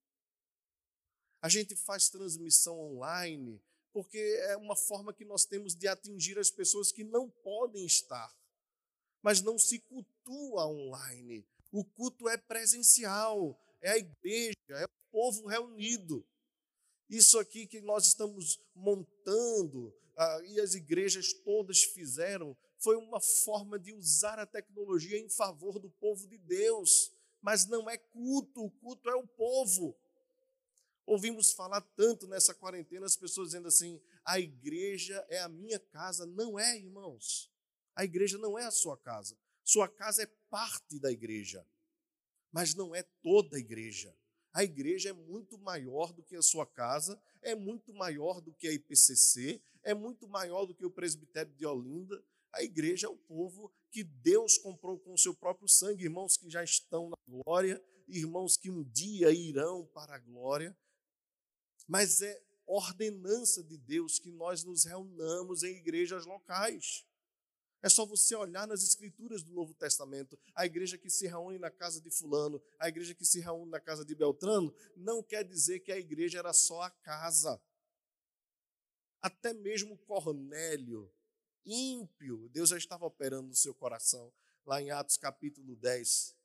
A 1.41 1.49
gente 1.49 1.75
faz 1.75 2.09
transmissão 2.09 2.79
online 2.79 3.61
porque 3.93 4.19
é 4.19 4.57
uma 4.57 4.77
forma 4.77 5.13
que 5.13 5.25
nós 5.25 5.45
temos 5.45 5.75
de 5.75 5.89
atingir 5.89 6.39
as 6.39 6.51
pessoas 6.51 6.93
que 6.93 7.03
não 7.03 7.29
podem 7.29 7.85
estar, 7.85 8.33
mas 9.21 9.43
não 9.43 9.59
se 9.59 9.81
cultua 9.81 10.67
online. 10.67 11.45
O 11.71 11.85
culto 11.85 12.29
é 12.29 12.37
presencial, 12.37 13.61
é 13.83 13.91
a 13.91 13.99
igreja, 13.99 14.55
é 14.71 14.85
o 14.85 15.02
povo 15.13 15.47
reunido. 15.47 16.27
Isso 17.09 17.39
aqui 17.39 17.67
que 17.67 17.81
nós 17.81 18.07
estamos 18.07 18.59
montando, 18.75 19.95
ah, 20.17 20.41
e 20.47 20.59
as 20.59 20.75
igrejas 20.75 21.33
todas 21.33 21.85
fizeram 21.85 22.57
foi 22.79 22.97
uma 22.97 23.21
forma 23.21 23.79
de 23.79 23.93
usar 23.93 24.41
a 24.41 24.47
tecnologia 24.47 25.17
em 25.17 25.29
favor 25.29 25.79
do 25.79 25.89
povo 25.89 26.27
de 26.27 26.37
Deus, 26.37 27.13
mas 27.41 27.67
não 27.67 27.89
é 27.89 27.97
culto, 27.97 28.65
o 28.65 28.71
culto 28.71 29.09
é 29.09 29.15
o 29.15 29.27
povo. 29.27 29.97
Ouvimos 31.07 31.53
falar 31.53 31.81
tanto 31.81 32.27
nessa 32.27 32.55
quarentena 32.55 33.07
as 33.07 33.17
pessoas 33.17 33.49
dizendo 33.49 33.69
assim: 33.69 34.01
a 34.25 34.41
igreja 34.41 35.25
é 35.29 35.41
a 35.41 35.49
minha 35.49 35.79
casa. 35.79 36.25
Não 36.27 36.59
é, 36.59 36.77
irmãos. 36.77 37.51
A 37.95 38.05
igreja 38.05 38.39
não 38.39 38.59
é 38.59 38.65
a 38.65 38.71
sua 38.71 38.97
casa. 38.97 39.37
Sua 39.65 39.89
casa 39.89 40.23
é 40.23 40.27
parte 40.49 40.99
da 40.99 41.11
igreja, 41.11 41.67
mas 42.51 42.75
não 42.75 42.95
é 42.95 43.03
toda 43.23 43.57
a 43.57 43.61
igreja. 43.61 44.17
A 44.53 44.63
igreja 44.63 45.11
é 45.11 45.13
muito 45.13 45.59
maior 45.59 46.13
do 46.13 46.23
que 46.23 46.37
a 46.37 46.43
sua 46.43 46.67
casa, 46.67 47.21
é 47.41 47.55
muito 47.55 47.95
maior 47.95 48.41
do 48.41 48.53
que 48.53 48.69
a 48.69 48.73
IPCC, 48.73 49.63
é 49.83 49.95
muito 49.95 50.29
maior 50.29 50.67
do 50.67 50.75
que 50.75 50.85
o 50.85 50.91
presbitério 50.91 51.53
de 51.55 51.65
Olinda. 51.65 52.23
A 52.53 52.63
igreja 52.63 53.07
é 53.07 53.11
o 53.11 53.17
povo 53.17 53.73
que 53.91 54.05
Deus 54.05 54.59
comprou 54.59 54.99
com 54.99 55.15
o 55.15 55.19
seu 55.19 55.35
próprio 55.35 55.69
sangue, 55.69 56.05
irmãos 56.05 56.37
que 56.37 56.51
já 56.51 56.63
estão 56.63 57.09
na 57.09 57.17
glória, 57.27 57.83
irmãos 58.07 58.57
que 58.57 58.71
um 58.71 58.83
dia 58.83 59.33
irão 59.33 59.87
para 59.87 60.17
a 60.17 60.19
glória. 60.19 60.77
Mas 61.89 62.21
é 62.21 62.43
ordenança 62.67 63.63
de 63.65 63.77
Deus 63.77 64.19
que 64.19 64.31
nós 64.31 64.65
nos 64.65 64.85
reunamos 64.85 65.63
em 65.63 65.77
igrejas 65.77 66.27
locais. 66.27 67.07
É 67.83 67.89
só 67.89 68.07
você 68.07 68.37
olhar 68.37 68.67
nas 68.67 68.85
escrituras 68.85 69.43
do 69.43 69.53
Novo 69.53 69.75
Testamento. 69.75 70.39
A 70.55 70.65
igreja 70.65 70.97
que 70.97 71.11
se 71.11 71.27
reúne 71.27 71.59
na 71.59 71.71
casa 71.71 72.01
de 72.01 72.11
Fulano, 72.13 72.63
a 72.79 72.89
igreja 72.89 73.13
que 73.13 73.25
se 73.25 73.41
reúne 73.41 73.73
na 73.73 73.81
casa 73.81 74.05
de 74.05 74.15
Beltrano, 74.15 74.73
não 74.97 75.21
quer 75.21 75.43
dizer 75.43 75.81
que 75.81 75.91
a 75.91 75.99
igreja 75.99 76.39
era 76.39 76.53
só 76.53 76.83
a 76.83 76.91
casa. 76.91 77.61
Até 79.21 79.53
mesmo 79.53 79.99
Cornélio, 79.99 81.13
ímpio, 81.67 82.49
Deus 82.51 82.69
já 82.69 82.79
estava 82.79 83.05
operando 83.05 83.49
no 83.49 83.55
seu 83.55 83.75
coração, 83.75 84.33
lá 84.65 84.81
em 84.81 84.93
Atos 84.93 85.17
capítulo 85.17 85.75
10. 85.75 86.37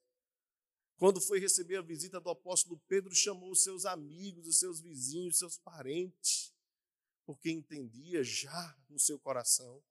Quando 0.98 1.22
foi 1.22 1.40
receber 1.40 1.78
a 1.78 1.84
visita 1.84 2.20
do 2.20 2.32
apóstolo 2.32 2.82
Pedro, 2.88 3.14
chamou 3.14 3.52
os 3.52 3.64
seus 3.64 3.86
amigos, 3.86 4.48
os 4.48 4.58
seus 4.58 4.80
vizinhos, 4.80 5.36
os 5.36 5.40
seus 5.40 5.58
parentes, 5.60 6.52
porque 7.28 7.52
entendia 7.52 8.24
já 8.24 8.76
no 8.90 9.00
seu 9.00 9.20
coração 9.20 9.84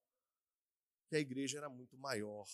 que 1.06 1.16
a 1.16 1.20
igreja 1.20 1.58
era 1.58 1.68
muito 1.68 1.96
maior 1.96 2.46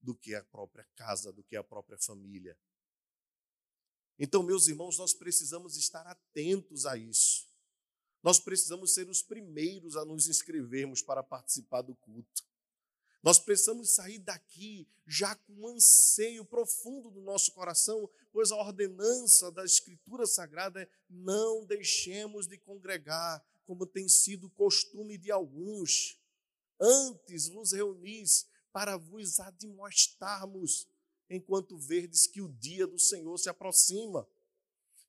do 0.00 0.14
que 0.14 0.34
a 0.34 0.44
própria 0.44 0.86
casa, 0.94 1.32
do 1.32 1.42
que 1.42 1.56
a 1.56 1.64
própria 1.64 1.98
família. 1.98 2.56
Então, 4.18 4.42
meus 4.42 4.66
irmãos, 4.66 4.98
nós 4.98 5.14
precisamos 5.14 5.76
estar 5.76 6.06
atentos 6.06 6.86
a 6.86 6.96
isso. 6.96 7.46
Nós 8.22 8.40
precisamos 8.40 8.92
ser 8.92 9.08
os 9.08 9.22
primeiros 9.22 9.96
a 9.96 10.04
nos 10.04 10.28
inscrevermos 10.28 11.02
para 11.02 11.22
participar 11.22 11.82
do 11.82 11.94
culto. 11.94 12.42
Nós 13.22 13.38
precisamos 13.38 13.90
sair 13.90 14.18
daqui 14.18 14.88
já 15.06 15.34
com 15.34 15.52
um 15.52 15.68
anseio 15.68 16.44
profundo 16.44 17.10
do 17.10 17.20
nosso 17.20 17.52
coração, 17.52 18.08
pois 18.32 18.50
a 18.50 18.56
ordenança 18.56 19.50
da 19.50 19.64
Escritura 19.64 20.26
Sagrada 20.26 20.82
é: 20.82 20.88
não 21.08 21.64
deixemos 21.64 22.46
de 22.46 22.58
congregar, 22.58 23.44
como 23.66 23.86
tem 23.86 24.08
sido 24.08 24.50
costume 24.50 25.18
de 25.18 25.30
alguns. 25.30 26.17
Antes 26.80 27.48
vos 27.48 27.72
reunis 27.72 28.46
para 28.72 28.96
vos 28.96 29.40
admoestarmos 29.40 30.86
enquanto 31.28 31.78
verdes 31.78 32.26
que 32.26 32.40
o 32.40 32.48
dia 32.48 32.86
do 32.86 32.98
Senhor 32.98 33.36
se 33.38 33.48
aproxima. 33.48 34.28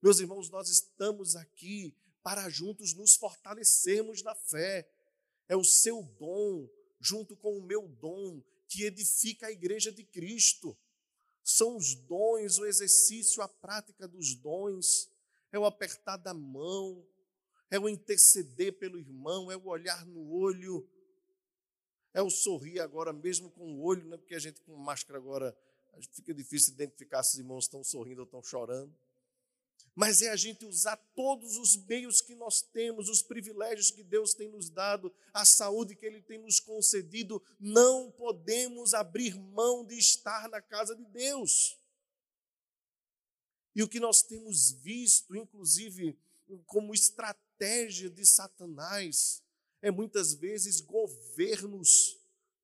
Meus 0.01 0.19
irmãos, 0.19 0.49
nós 0.49 0.69
estamos 0.69 1.35
aqui 1.35 1.95
para 2.23 2.49
juntos 2.49 2.93
nos 2.93 3.15
fortalecermos 3.15 4.23
na 4.23 4.35
fé. 4.35 4.89
É 5.47 5.55
o 5.55 5.63
seu 5.63 6.03
dom, 6.19 6.69
junto 6.99 7.35
com 7.35 7.57
o 7.57 7.63
meu 7.63 7.87
dom, 7.87 8.41
que 8.67 8.83
edifica 8.83 9.47
a 9.47 9.51
igreja 9.51 9.91
de 9.91 10.03
Cristo. 10.03 10.77
São 11.43 11.75
os 11.75 11.95
dons, 11.95 12.57
o 12.59 12.65
exercício, 12.65 13.41
a 13.41 13.47
prática 13.47 14.07
dos 14.07 14.35
dons, 14.35 15.09
é 15.51 15.57
o 15.57 15.65
apertar 15.65 16.17
da 16.17 16.33
mão, 16.33 17.05
é 17.71 17.79
o 17.79 17.89
interceder 17.89 18.77
pelo 18.77 18.99
irmão, 18.99 19.51
é 19.51 19.57
o 19.57 19.67
olhar 19.67 20.05
no 20.05 20.31
olho, 20.31 20.87
é 22.13 22.21
o 22.21 22.29
sorrir 22.29 22.79
agora, 22.79 23.13
mesmo 23.13 23.49
com 23.51 23.73
o 23.73 23.83
olho, 23.83 24.05
né? 24.07 24.17
porque 24.17 24.35
a 24.35 24.39
gente 24.39 24.61
com 24.61 24.75
máscara 24.75 25.19
agora 25.19 25.55
fica 26.11 26.33
difícil 26.33 26.73
identificar 26.73 27.23
se 27.23 27.33
os 27.33 27.39
irmãos 27.39 27.65
estão 27.65 27.83
sorrindo 27.83 28.21
ou 28.21 28.25
estão 28.25 28.41
chorando. 28.41 28.93
Mas 29.95 30.21
é 30.21 30.29
a 30.29 30.35
gente 30.35 30.65
usar 30.65 30.95
todos 31.13 31.57
os 31.57 31.75
meios 31.75 32.21
que 32.21 32.33
nós 32.33 32.61
temos, 32.61 33.09
os 33.09 33.21
privilégios 33.21 33.91
que 33.91 34.03
Deus 34.03 34.33
tem 34.33 34.47
nos 34.47 34.69
dado, 34.69 35.13
a 35.33 35.43
saúde 35.43 35.95
que 35.95 36.05
Ele 36.05 36.21
tem 36.21 36.37
nos 36.37 36.59
concedido. 36.59 37.43
Não 37.59 38.09
podemos 38.11 38.93
abrir 38.93 39.35
mão 39.35 39.83
de 39.83 39.97
estar 39.97 40.47
na 40.47 40.61
casa 40.61 40.95
de 40.95 41.03
Deus. 41.05 41.77
E 43.75 43.83
o 43.83 43.89
que 43.89 43.99
nós 43.99 44.21
temos 44.21 44.71
visto, 44.71 45.35
inclusive, 45.35 46.17
como 46.65 46.93
estratégia 46.93 48.09
de 48.09 48.25
Satanás, 48.25 49.43
é 49.81 49.91
muitas 49.91 50.33
vezes 50.33 50.81
governos 50.81 52.17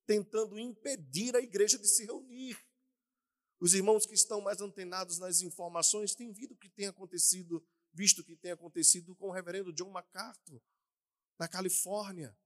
tentando 0.06 0.58
impedir 0.58 1.34
a 1.34 1.40
igreja 1.40 1.78
de 1.78 1.88
se 1.88 2.04
reunir. 2.04 2.58
Os 3.58 3.74
irmãos 3.74 4.06
que 4.06 4.14
estão 4.14 4.40
mais 4.40 4.60
antenados 4.60 5.18
nas 5.18 5.40
informações 5.40 6.14
têm 6.14 6.32
visto 6.32 6.52
o 6.52 6.56
que 6.56 6.68
tem 6.68 6.86
acontecido, 6.86 7.64
visto 7.92 8.20
o 8.20 8.24
que 8.24 8.36
tem 8.36 8.52
acontecido 8.52 9.14
com 9.16 9.28
o 9.28 9.32
reverendo 9.32 9.72
John 9.72 9.90
MacArthur, 9.90 10.60
na 11.38 11.48
Califórnia. 11.48 12.36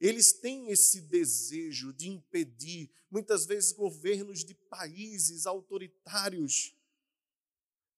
Eles 0.00 0.32
têm 0.32 0.70
esse 0.70 1.00
desejo 1.00 1.92
de 1.92 2.08
impedir, 2.08 2.90
muitas 3.10 3.46
vezes, 3.46 3.72
governos 3.72 4.44
de 4.44 4.54
países 4.54 5.46
autoritários 5.46 6.77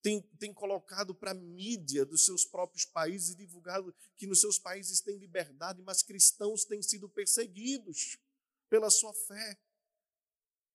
têm, 0.01 0.21
têm 0.39 0.53
colocado 0.53 1.13
para 1.13 1.31
a 1.31 1.35
mídia 1.35 2.05
dos 2.05 2.25
seus 2.25 2.45
próprios 2.45 2.85
países 2.85 3.29
e 3.29 3.35
divulgado 3.35 3.93
que 4.17 4.27
nos 4.27 4.41
seus 4.41 4.57
países 4.57 5.01
tem 5.01 5.17
liberdade, 5.17 5.81
mas 5.81 6.03
cristãos 6.03 6.65
têm 6.65 6.81
sido 6.81 7.07
perseguidos 7.07 8.17
pela 8.69 8.89
sua 8.89 9.13
fé. 9.13 9.59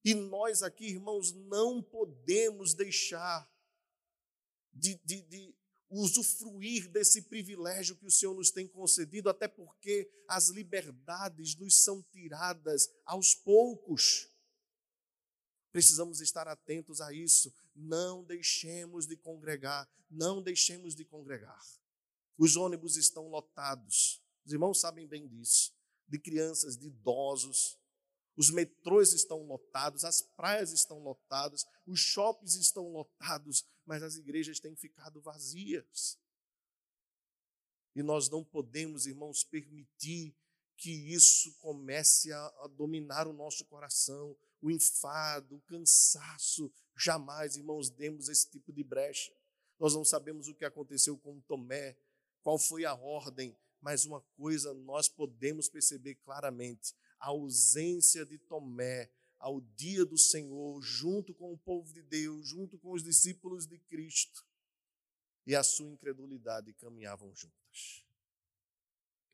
E 0.05 0.15
nós 0.15 0.63
aqui, 0.63 0.87
irmãos, 0.87 1.33
não 1.33 1.83
podemos 1.83 2.75
deixar 2.75 3.51
de, 4.73 5.01
de, 5.05 5.23
de, 5.23 5.55
usufruir 5.89 6.89
desse 6.89 7.23
privilégio 7.23 7.97
que 7.97 8.07
o 8.07 8.11
Senhor 8.11 8.35
nos 8.35 8.51
tem 8.51 8.69
concedido, 8.69 9.31
até 9.31 9.49
porque 9.49 10.11
as 10.29 10.49
liberdades 10.49 11.57
nos 11.57 11.83
são 11.83 12.03
tiradas 12.03 12.89
aos 13.05 13.35
poucos. 13.35 14.29
Precisamos 15.77 16.23
estar 16.23 16.49
atentos 16.49 17.03
a 17.03 17.13
isso. 17.13 17.53
Não 17.75 18.25
deixemos 18.25 19.07
de 19.07 19.15
congregar, 19.15 19.87
não 20.11 20.41
deixemos 20.41 20.95
de 20.95 21.05
congregar. 21.05 21.63
Os 22.39 22.57
ônibus 22.57 22.97
estão 22.97 23.29
lotados, 23.29 24.23
os 24.43 24.55
irmãos 24.55 24.81
sabem 24.81 25.07
bem 25.07 25.29
disso, 25.29 25.75
de 26.09 26.19
crianças, 26.19 26.79
de 26.79 26.87
idosos, 26.87 27.79
os 28.39 28.49
metrôs 28.49 29.13
estão 29.13 29.43
lotados, 29.43 30.03
as 30.03 30.23
praias 30.23 30.73
estão 30.73 30.99
lotadas, 31.03 31.67
os 31.87 32.01
shoppings 32.01 32.55
estão 32.55 32.91
lotados, 32.91 33.63
mas 33.85 34.03
as 34.03 34.17
igrejas 34.17 34.59
têm 34.59 34.75
ficado 34.75 35.21
vazias. 35.21 36.19
E 37.95 38.03
nós 38.03 38.31
não 38.31 38.43
podemos, 38.43 39.07
irmãos, 39.07 39.45
permitir 39.45 40.35
que 40.77 40.91
isso 40.91 41.53
comece 41.59 42.33
a, 42.33 42.47
a 42.63 42.69
dominar 42.69 43.27
o 43.27 43.33
nosso 43.33 43.65
coração, 43.65 44.37
o 44.61 44.71
enfado, 44.71 45.57
o 45.57 45.61
cansaço. 45.63 46.73
Jamais, 46.97 47.57
irmãos, 47.57 47.91
demos 47.91 48.29
esse 48.29 48.51
tipo 48.51 48.73
de 48.73 48.85
brecha. 48.85 49.33
Nós 49.79 49.95
não 49.95 50.05
sabemos 50.05 50.49
o 50.49 50.55
que 50.55 50.65
aconteceu 50.65 51.17
com 51.19 51.41
Tomé, 51.41 51.97
qual 52.43 52.59
foi 52.59 52.85
a 52.85 52.95
ordem, 52.95 53.57
mas 53.81 54.05
uma 54.05 54.21
coisa 54.37 54.73
nós 54.73 55.09
podemos 55.09 55.69
perceber 55.69 56.15
claramente: 56.17 56.95
a 57.19 57.29
ausência 57.29 58.25
de 58.25 58.39
Tomé 58.39 59.11
ao 59.39 59.61
dia 59.61 60.05
do 60.05 60.17
Senhor, 60.17 60.81
junto 60.81 61.35
com 61.35 61.53
o 61.53 61.59
povo 61.59 61.93
de 61.93 62.03
Deus, 62.03 62.49
junto 62.49 62.79
com 62.79 62.93
os 62.93 63.03
discípulos 63.03 63.67
de 63.67 63.79
Cristo, 63.79 64.47
e 65.47 65.55
a 65.55 65.63
sua 65.63 65.91
incredulidade 65.91 66.73
caminhavam 66.75 67.35
juntas. 67.35 68.06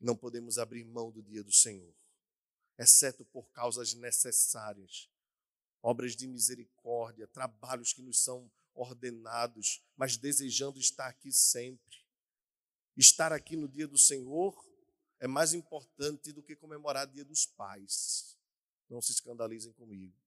Não 0.03 0.17
podemos 0.17 0.57
abrir 0.57 0.83
mão 0.83 1.09
do 1.09 1.23
dia 1.23 1.41
do 1.41 1.51
Senhor, 1.53 1.95
exceto 2.77 3.23
por 3.23 3.49
causas 3.51 3.93
necessárias, 3.93 5.09
obras 5.81 6.13
de 6.13 6.27
misericórdia, 6.27 7.25
trabalhos 7.25 7.93
que 7.93 8.01
nos 8.01 8.21
são 8.21 8.51
ordenados, 8.73 9.81
mas 9.95 10.17
desejando 10.17 10.77
estar 10.77 11.07
aqui 11.07 11.31
sempre. 11.31 12.03
Estar 12.97 13.31
aqui 13.31 13.55
no 13.55 13.69
dia 13.69 13.87
do 13.87 13.97
Senhor 13.97 14.53
é 15.21 15.27
mais 15.27 15.53
importante 15.53 16.33
do 16.33 16.43
que 16.43 16.53
comemorar 16.53 17.07
Dia 17.07 17.23
dos 17.23 17.45
Pais. 17.45 18.37
Não 18.89 19.01
se 19.01 19.13
escandalizem 19.13 19.71
comigo. 19.71 20.21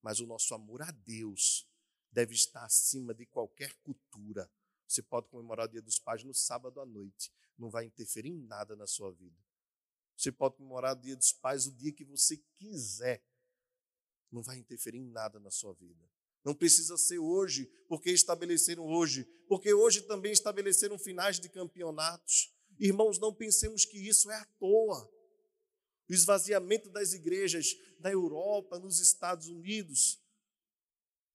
Mas 0.00 0.20
o 0.20 0.28
nosso 0.28 0.54
amor 0.54 0.80
a 0.80 0.92
Deus 0.92 1.68
deve 2.12 2.34
estar 2.34 2.64
acima 2.64 3.12
de 3.12 3.26
qualquer 3.26 3.74
cultura. 3.82 4.48
Você 4.88 5.02
pode 5.02 5.28
comemorar 5.28 5.66
o 5.66 5.70
Dia 5.70 5.82
dos 5.82 5.98
Pais 5.98 6.24
no 6.24 6.32
sábado 6.32 6.80
à 6.80 6.86
noite, 6.86 7.30
não 7.58 7.68
vai 7.68 7.84
interferir 7.84 8.30
em 8.30 8.40
nada 8.46 8.74
na 8.74 8.86
sua 8.86 9.12
vida. 9.12 9.36
Você 10.16 10.32
pode 10.32 10.56
comemorar 10.56 10.96
o 10.96 11.00
Dia 11.00 11.14
dos 11.14 11.30
Pais 11.30 11.66
o 11.66 11.72
dia 11.72 11.92
que 11.92 12.04
você 12.04 12.38
quiser, 12.56 13.22
não 14.32 14.42
vai 14.42 14.56
interferir 14.56 14.98
em 14.98 15.06
nada 15.06 15.38
na 15.38 15.50
sua 15.50 15.74
vida. 15.74 16.08
Não 16.42 16.54
precisa 16.54 16.96
ser 16.96 17.18
hoje, 17.18 17.66
porque 17.86 18.10
estabeleceram 18.10 18.86
hoje, 18.86 19.24
porque 19.46 19.74
hoje 19.74 20.02
também 20.02 20.32
estabeleceram 20.32 20.98
finais 20.98 21.38
de 21.38 21.48
campeonatos. 21.48 22.54
Irmãos, 22.78 23.18
não 23.18 23.34
pensemos 23.34 23.84
que 23.84 23.98
isso 23.98 24.30
é 24.30 24.36
à 24.36 24.44
toa. 24.58 25.12
O 26.08 26.14
esvaziamento 26.14 26.88
das 26.88 27.12
igrejas 27.12 27.76
da 27.98 28.10
Europa, 28.10 28.78
nos 28.78 28.98
Estados 28.98 29.48
Unidos, 29.48 30.18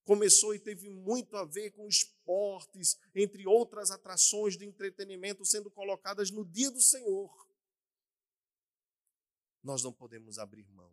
começou 0.04 0.54
e 0.54 0.60
teve 0.60 0.90
muito 0.90 1.36
a 1.36 1.46
ver 1.46 1.72
com 1.72 1.88
esportes, 1.88 2.98
entre 3.16 3.48
outras 3.48 3.92
atrações 3.92 4.58
de 4.58 4.66
entretenimento 4.66 5.46
sendo 5.46 5.70
colocadas 5.70 6.30
no 6.32 6.46
dia 6.46 6.70
do 6.70 6.82
Senhor. 6.82 7.32
Nós 9.64 9.82
não 9.84 9.94
podemos 9.94 10.38
abrir 10.38 10.68
mão 10.70 10.92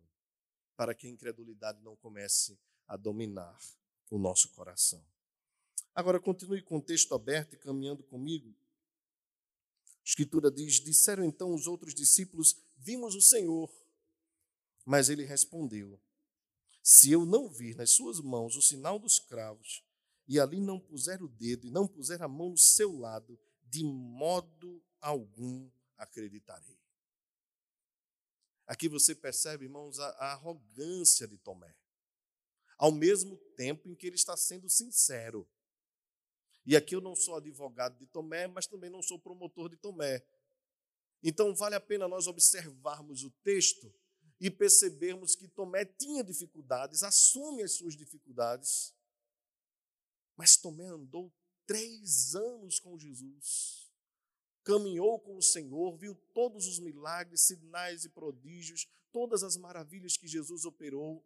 para 0.75 0.95
que 0.95 1.07
a 1.07 1.09
incredulidade 1.09 1.81
não 1.81 1.95
comece 1.95 2.57
a 2.87 2.95
dominar 2.95 3.59
o 4.09 4.17
nosso 4.17 4.49
coração. 4.49 5.03
Agora, 5.93 6.19
continue 6.19 6.61
com 6.61 6.77
o 6.77 6.81
texto 6.81 7.13
aberto 7.13 7.53
e 7.53 7.57
caminhando 7.57 8.01
comigo 8.03 8.55
a 10.01 10.03
Escritura 10.03 10.51
diz: 10.51 10.79
Disseram 10.79 11.23
então 11.23 11.53
os 11.53 11.67
outros 11.67 11.93
discípulos: 11.93 12.55
Vimos 12.77 13.15
o 13.15 13.21
Senhor. 13.21 13.71
Mas 14.85 15.09
ele 15.09 15.23
respondeu: 15.23 15.99
Se 16.81 17.11
eu 17.11 17.25
não 17.25 17.49
vir 17.49 17.75
nas 17.75 17.91
suas 17.91 18.19
mãos 18.19 18.55
o 18.55 18.61
sinal 18.61 18.97
dos 18.97 19.19
cravos, 19.19 19.83
e 20.27 20.39
ali 20.39 20.59
não 20.59 20.79
puser 20.79 21.21
o 21.21 21.27
dedo 21.27 21.67
e 21.67 21.71
não 21.71 21.87
puser 21.87 22.21
a 22.21 22.27
mão 22.27 22.51
no 22.51 22.57
seu 22.57 22.97
lado, 22.97 23.37
de 23.63 23.83
modo 23.83 24.81
algum 24.99 25.69
acreditarei. 25.97 26.79
Aqui 28.65 28.87
você 28.87 29.13
percebe, 29.13 29.65
irmãos, 29.65 29.99
a, 29.99 30.07
a 30.11 30.31
arrogância 30.31 31.27
de 31.27 31.37
Tomé. 31.37 31.75
Ao 32.77 32.91
mesmo 32.91 33.35
tempo 33.55 33.89
em 33.89 33.95
que 33.95 34.07
ele 34.07 34.15
está 34.15 34.37
sendo 34.37 34.69
sincero. 34.69 35.47
E 36.65 36.75
aqui 36.75 36.95
eu 36.95 37.01
não 37.01 37.15
sou 37.15 37.35
advogado 37.35 37.97
de 37.97 38.05
Tomé, 38.07 38.47
mas 38.47 38.65
também 38.65 38.89
não 38.89 39.01
sou 39.01 39.19
promotor 39.19 39.69
de 39.69 39.75
Tomé. 39.75 40.25
Então 41.21 41.53
vale 41.53 41.75
a 41.75 41.81
pena 41.81 42.07
nós 42.07 42.27
observarmos 42.27 43.23
o 43.23 43.31
texto 43.43 43.93
e 44.41 44.49
percebermos 44.49 45.35
que 45.35 45.47
Tomé 45.47 45.85
tinha 45.85 46.23
dificuldades, 46.23 47.03
assume 47.03 47.61
as 47.61 47.73
suas 47.73 47.95
dificuldades, 47.95 48.91
mas 50.35 50.57
Tomé 50.57 50.87
andou 50.87 51.31
três 51.67 52.33
anos 52.33 52.79
com 52.79 52.97
Jesus, 52.97 53.87
caminhou 54.63 55.19
com 55.19 55.37
o 55.37 55.43
Senhor, 55.43 55.95
viu 55.95 56.15
todos 56.33 56.65
os 56.65 56.79
milagres, 56.79 57.41
sinais 57.41 58.03
e 58.03 58.09
prodígios, 58.09 58.89
todas 59.11 59.43
as 59.43 59.55
maravilhas 59.57 60.17
que 60.17 60.27
Jesus 60.27 60.65
operou. 60.65 61.23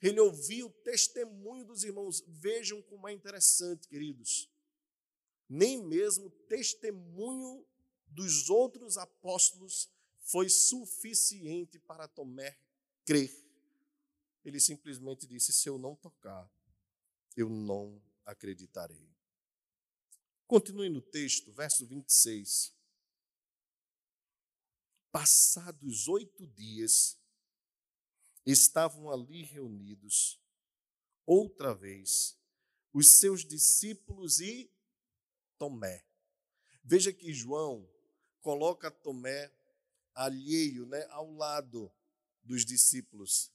Ele 0.00 0.20
ouviu 0.20 0.68
o 0.68 0.82
testemunho 0.84 1.64
dos 1.64 1.82
irmãos. 1.82 2.22
Vejam 2.28 2.80
como 2.82 3.08
é 3.08 3.12
interessante, 3.12 3.88
queridos. 3.88 4.48
Nem 5.48 5.82
mesmo 5.84 6.26
o 6.26 6.30
testemunho 6.30 7.66
dos 8.06 8.48
outros 8.48 8.96
apóstolos 8.96 9.90
foi 10.28 10.48
suficiente 10.48 11.78
para 11.78 12.06
Tomé 12.06 12.58
crer. 13.04 13.34
Ele 14.44 14.60
simplesmente 14.60 15.26
disse: 15.26 15.52
Se 15.52 15.68
eu 15.68 15.78
não 15.78 15.96
tocar, 15.96 16.50
eu 17.36 17.48
não 17.48 18.00
acreditarei. 18.24 19.08
Continue 20.46 20.90
no 20.90 21.00
texto, 21.00 21.52
verso 21.52 21.86
26. 21.86 22.74
Passados 25.10 26.06
oito 26.08 26.46
dias, 26.46 27.18
estavam 28.44 29.10
ali 29.10 29.42
reunidos, 29.42 30.38
outra 31.24 31.74
vez, 31.74 32.38
os 32.92 33.18
seus 33.18 33.44
discípulos 33.44 34.40
e 34.40 34.70
Tomé. 35.56 36.04
Veja 36.84 37.12
que 37.12 37.32
João 37.32 37.90
coloca 38.40 38.90
Tomé 38.90 39.57
alheio, 40.18 40.84
né, 40.86 41.06
ao 41.10 41.32
lado 41.32 41.92
dos 42.42 42.64
discípulos. 42.64 43.52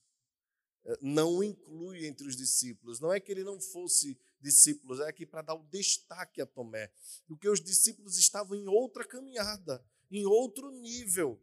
É, 0.84 0.98
não 1.00 1.42
inclui 1.42 2.06
entre 2.06 2.26
os 2.26 2.36
discípulos. 2.36 3.00
Não 3.00 3.12
é 3.12 3.20
que 3.20 3.30
ele 3.30 3.44
não 3.44 3.60
fosse 3.60 4.18
discípulo, 4.40 5.02
é 5.02 5.08
aqui 5.08 5.26
para 5.26 5.42
dar 5.42 5.54
o 5.54 5.64
destaque 5.64 6.40
a 6.40 6.46
Tomé. 6.46 6.90
Porque 7.26 7.48
os 7.48 7.60
discípulos 7.60 8.18
estavam 8.18 8.56
em 8.56 8.66
outra 8.66 9.04
caminhada, 9.04 9.84
em 10.10 10.24
outro 10.24 10.70
nível, 10.70 11.40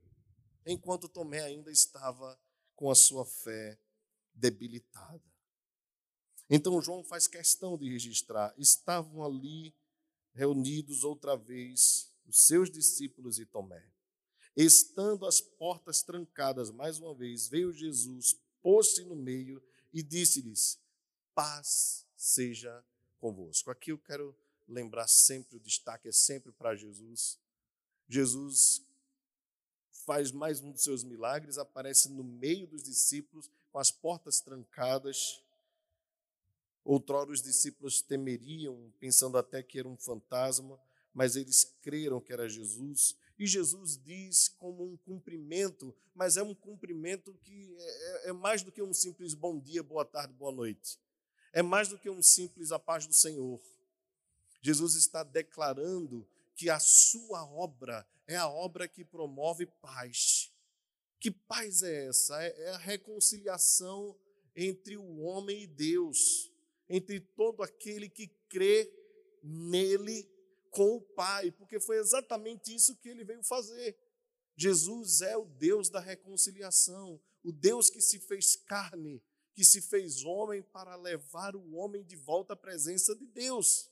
enquanto 0.66 1.10
Tomé 1.10 1.42
ainda 1.42 1.72
estava 1.72 2.40
com 2.76 2.90
a 2.90 2.96
sua 2.96 3.26
fé 3.26 3.80
debilitada. 4.34 5.24
Então 6.50 6.82
João 6.82 7.04
faz 7.04 7.28
questão 7.28 7.78
de 7.78 7.90
registrar: 7.90 8.54
estavam 8.58 9.24
ali 9.24 9.74
reunidos 10.34 11.04
outra 11.04 11.36
vez 11.36 12.12
os 12.26 12.46
seus 12.46 12.72
discípulos 12.72 13.40
e 13.40 13.46
Tomé. 13.46 13.84
Estando 14.56 15.26
as 15.26 15.40
portas 15.40 16.02
trancadas 16.02 16.70
mais 16.72 17.00
uma 17.00 17.14
vez, 17.14 17.48
veio 17.48 17.72
Jesus, 17.72 18.38
pôs-se 18.62 19.04
no 19.04 19.16
meio 19.16 19.62
e 19.94 20.04
disse-lhes: 20.04 20.80
Paz 21.34 22.06
seja 22.16 22.84
convosco. 23.20 23.72
Aqui 23.72 23.92
eu 23.92 23.98
quero 23.98 24.36
lembrar 24.68 25.08
sempre, 25.08 25.58
o 25.58 25.60
destaque 25.60 26.10
é 26.10 26.12
sempre 26.12 26.52
para 26.52 26.76
Jesus. 26.76 27.40
Jesus 28.08 28.82
faz 30.06 30.32
mais 30.32 30.60
um 30.62 30.72
dos 30.72 30.84
seus 30.84 31.04
milagres, 31.04 31.58
aparece 31.58 32.10
no 32.10 32.24
meio 32.24 32.68
dos 32.68 32.84
discípulos, 32.84 33.50
com 33.72 33.80
as 33.80 33.92
portas 33.92 34.42
trancadas. 34.42 35.42
Outrora 36.84 37.32
os 37.32 37.42
discípulos 37.42 38.02
temeriam, 38.02 38.92
pensando 39.00 39.38
até 39.38 39.62
que 39.62 39.80
era 39.80 39.88
um 39.88 39.96
fantasma, 39.96 40.80
mas 41.14 41.36
eles 41.36 41.74
creram 41.82 42.20
que 42.20 42.34
era 42.34 42.50
Jesus. 42.50 43.16
E 43.42 43.48
Jesus 43.48 43.98
diz 43.98 44.50
como 44.50 44.84
um 44.84 44.96
cumprimento, 44.96 45.96
mas 46.14 46.38
é 46.38 46.44
um 46.44 46.54
cumprimento 46.54 47.34
que 47.42 47.76
é, 47.76 48.28
é, 48.28 48.30
é 48.30 48.34
mais 48.34 48.62
do 48.62 48.72
que 48.72 48.84
um 48.84 48.94
simples 48.94 49.34
bom 49.34 49.60
dia, 49.60 49.82
boa 49.82 50.06
tarde, 50.06 50.32
boa 50.32 50.52
noite. 50.52 51.00
É 51.52 51.64
mais 51.64 51.88
do 51.88 51.98
que 51.98 52.08
um 52.08 52.22
simples 52.22 52.72
a 52.72 52.78
paz 52.78 53.08
do 53.08 53.16
Senhor. 53.16 53.60
Jesus 54.62 54.94
está 54.94 55.24
declarando 55.24 56.24
que 56.56 56.70
a 56.70 56.80
sua 56.80 57.44
obra 57.44 58.08
é 58.28 58.36
a 58.36 58.48
obra 58.48 58.88
que 58.88 59.04
promove 59.04 59.66
paz. 59.66 60.54
Que 61.20 61.32
paz 61.32 61.82
é 61.82 62.10
essa? 62.10 62.44
É, 62.44 62.66
é 62.66 62.70
a 62.70 62.78
reconciliação 62.78 64.16
entre 64.56 64.98
o 64.98 65.18
homem 65.22 65.64
e 65.64 65.68
Deus, 65.68 66.52
entre 66.88 67.20
todo 67.20 67.64
aquele 67.64 68.08
que 68.08 68.28
crê 68.48 68.88
nele 69.42 70.31
com 70.72 70.96
o 70.96 71.02
Pai, 71.02 71.52
porque 71.52 71.80
foi 71.80 71.98
exatamente 71.98 72.74
isso 72.74 72.96
que 72.96 73.10
ele 73.10 73.24
veio 73.24 73.44
fazer. 73.44 73.96
Jesus 74.56 75.22
é 75.22 75.38
o 75.38 75.46
Deus 75.46 75.90
da 75.90 76.00
reconciliação, 76.00 77.22
o 77.44 77.52
Deus 77.52 77.90
que 77.90 78.02
se 78.02 78.20
fez 78.20 78.56
carne, 78.56 79.22
que 79.54 79.64
se 79.64 79.82
fez 79.82 80.24
homem 80.24 80.64
para 80.64 80.96
levar 80.96 81.56
o 81.56 81.76
homem 81.76 82.04
de 82.04 82.16
volta 82.16 82.54
à 82.54 82.56
presença 82.56 83.16
de 83.16 83.26
Deus. 83.26 83.90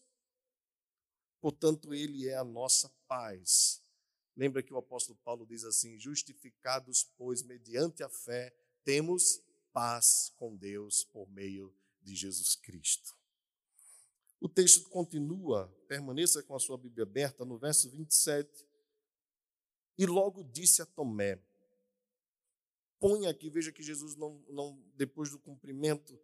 Portanto, 1.41 1.93
ele 1.93 2.27
é 2.27 2.35
a 2.35 2.43
nossa 2.43 2.89
paz. 3.07 3.81
Lembra 4.35 4.63
que 4.63 4.73
o 4.73 4.77
apóstolo 4.77 5.17
Paulo 5.23 5.45
diz 5.45 5.63
assim: 5.63 5.97
justificados, 5.99 7.03
pois, 7.17 7.43
mediante 7.43 8.03
a 8.03 8.09
fé, 8.09 8.55
temos 8.83 9.41
paz 9.73 10.31
com 10.37 10.55
Deus 10.55 11.03
por 11.03 11.29
meio 11.29 11.73
de 12.01 12.15
Jesus 12.15 12.55
Cristo. 12.55 13.18
O 14.41 14.47
texto 14.47 14.89
continua, 14.89 15.67
permaneça 15.87 16.41
com 16.41 16.55
a 16.55 16.59
sua 16.59 16.77
Bíblia 16.77 17.03
aberta, 17.03 17.43
no 17.43 17.57
verso 17.57 17.89
27. 17.89 18.65
E 19.97 20.05
logo 20.05 20.43
disse 20.43 20.81
a 20.81 20.85
Tomé: 20.85 21.41
Põe 22.99 23.27
aqui, 23.27 23.49
veja 23.49 23.71
que 23.71 23.83
Jesus, 23.83 24.15
não, 24.15 24.43
não, 24.49 24.81
depois 24.95 25.29
do 25.29 25.39
cumprimento 25.39 26.17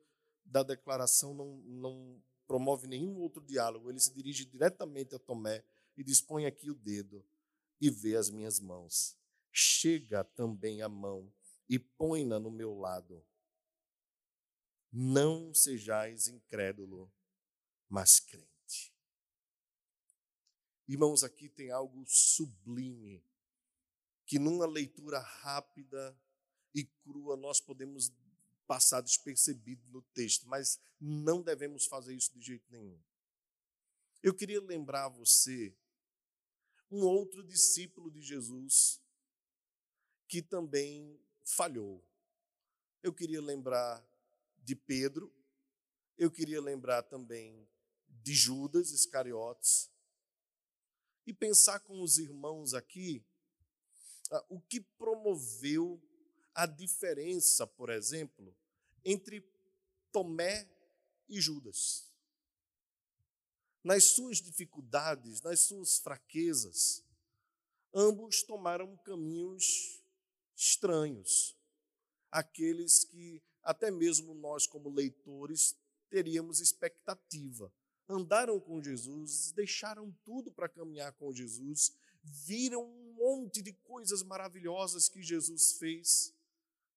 da 0.46 0.64
declaração, 0.64 1.34
não, 1.34 1.58
não 1.58 2.24
promove 2.48 2.88
nenhum 2.88 3.18
outro 3.18 3.42
diálogo. 3.42 3.90
Ele 3.90 4.00
se 4.00 4.14
dirige 4.14 4.46
diretamente 4.46 5.14
a 5.14 5.20
Tomé 5.20 5.64
e 5.98 6.04
diz: 6.04 6.22
Põe 6.22 6.46
aqui 6.46 6.70
o 6.70 6.76
dedo 6.76 7.26
e 7.82 7.90
vê 7.90 8.16
as 8.16 8.30
minhas 8.30 8.60
mãos. 8.60 9.18
Chega 9.52 10.24
também 10.24 10.82
a 10.82 10.88
mão 10.90 11.32
e 11.70 11.78
põe-na 11.78 12.40
no 12.40 12.52
meu 12.52 12.74
lado. 12.74 13.26
Não 14.92 15.54
sejais 15.54 16.28
incrédulo, 16.28 17.12
mas 17.90 18.20
crente. 18.20 18.94
Irmãos, 20.88 21.24
aqui 21.24 21.50
tem 21.50 21.72
algo 21.72 22.04
sublime 22.08 23.24
que 24.26 24.38
numa 24.40 24.66
leitura 24.66 25.20
rápida 25.20 26.18
e 26.74 26.84
crua 26.84 27.36
nós 27.36 27.60
podemos 27.60 28.12
passar 28.68 29.02
despercebido 29.02 29.88
no 29.90 30.02
texto, 30.02 30.48
mas 30.48 30.80
não 31.00 31.42
devemos 31.42 31.86
fazer 31.86 32.16
isso 32.16 32.34
de 32.38 32.42
jeito 32.46 32.66
nenhum. 32.72 33.00
Eu 34.22 34.34
queria 34.34 34.62
lembrar 34.62 35.08
você 35.08 35.76
um 36.90 37.04
outro 37.04 37.44
discípulo 37.44 38.10
de 38.10 38.22
Jesus 38.22 39.02
que 40.28 40.42
também 40.42 41.20
falhou. 41.44 42.04
Eu 43.04 43.14
queria 43.14 43.42
lembrar 43.42 44.04
de 44.58 44.76
Pedro, 44.76 45.32
eu 46.18 46.32
queria 46.32 46.62
lembrar 46.62 47.04
também 47.04 47.68
de 48.26 48.34
Judas 48.34 48.90
Iscariotes. 48.90 49.88
E 51.28 51.34
pensar 51.34 51.80
com 51.82 52.02
os 52.02 52.18
irmãos 52.18 52.74
aqui 52.74 53.24
ah, 54.32 54.46
o 54.50 54.60
que 54.60 54.82
promoveu 54.82 56.02
a 56.56 56.66
diferença, 56.66 57.68
por 57.68 57.92
exemplo, 57.92 58.56
entre 59.04 59.48
Tomé 60.12 60.68
e 61.30 61.40
Judas. 61.40 62.12
Nas 63.84 64.06
suas 64.06 64.42
dificuldades, 64.42 65.42
nas 65.42 65.60
suas 65.60 66.00
fraquezas, 66.00 67.04
ambos 67.94 68.42
tomaram 68.42 68.98
caminhos 68.98 70.02
estranhos, 70.56 71.56
aqueles 72.32 73.04
que 73.04 73.44
até 73.62 73.92
mesmo 73.92 74.34
nós, 74.34 74.66
como 74.66 74.90
leitores, 74.90 75.76
teríamos 76.10 76.60
expectativa 76.60 77.72
andaram 78.08 78.60
com 78.60 78.82
Jesus, 78.82 79.52
deixaram 79.52 80.12
tudo 80.24 80.52
para 80.52 80.70
caminhar 80.70 81.14
com 81.14 81.34
Jesus, 81.34 81.96
viram 82.24 82.84
um 82.84 83.14
monte 83.14 83.62
de 83.62 83.74
coisas 83.74 84.24
maravilhosas 84.24 85.10
que 85.10 85.22
Jesus 85.22 85.74
fez. 85.74 86.34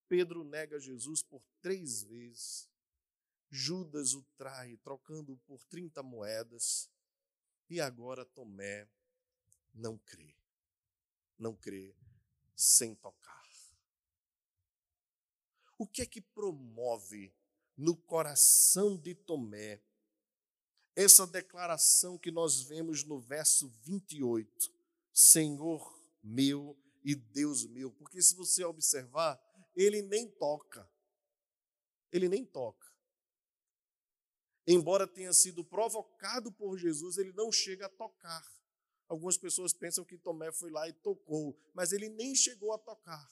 Pedro 0.07 0.43
nega 0.43 0.79
Jesus 0.79 1.21
por 1.21 1.41
três 1.61 2.03
vezes. 2.03 2.67
Judas 3.51 4.13
o 4.13 4.23
trai, 4.37 4.77
trocando 4.77 5.37
por 5.47 5.63
30 5.63 6.03
moedas. 6.03 6.89
E 7.69 7.79
agora 7.79 8.25
Tomé 8.25 8.87
não 9.73 9.97
crê. 9.97 10.35
Não 11.37 11.55
crê 11.55 11.95
sem 12.55 12.93
tocar. 12.95 13.39
O 15.77 15.87
que 15.87 16.01
é 16.01 16.05
que 16.05 16.19
promove 16.19 17.33
no 17.77 17.95
coração 17.95 18.97
de 18.97 19.15
Tomé 19.15 19.81
essa 20.99 21.25
declaração 21.25 22.17
que 22.17 22.29
nós 22.29 22.61
vemos 22.61 23.05
no 23.05 23.21
verso 23.21 23.69
28, 23.83 24.69
Senhor 25.13 25.97
meu 26.21 26.77
e 27.01 27.15
Deus 27.15 27.65
meu, 27.65 27.89
porque 27.91 28.21
se 28.21 28.35
você 28.35 28.65
observar, 28.65 29.39
ele 29.73 30.01
nem 30.01 30.27
toca. 30.27 30.85
Ele 32.11 32.27
nem 32.27 32.45
toca. 32.45 32.85
Embora 34.67 35.07
tenha 35.07 35.31
sido 35.31 35.63
provocado 35.63 36.51
por 36.51 36.77
Jesus, 36.77 37.17
ele 37.17 37.31
não 37.31 37.49
chega 37.49 37.85
a 37.85 37.89
tocar. 37.89 38.45
Algumas 39.07 39.37
pessoas 39.37 39.71
pensam 39.71 40.03
que 40.03 40.17
Tomé 40.17 40.51
foi 40.51 40.69
lá 40.69 40.89
e 40.89 40.91
tocou, 40.91 41.57
mas 41.73 41.93
ele 41.93 42.09
nem 42.09 42.35
chegou 42.35 42.73
a 42.73 42.77
tocar. 42.77 43.31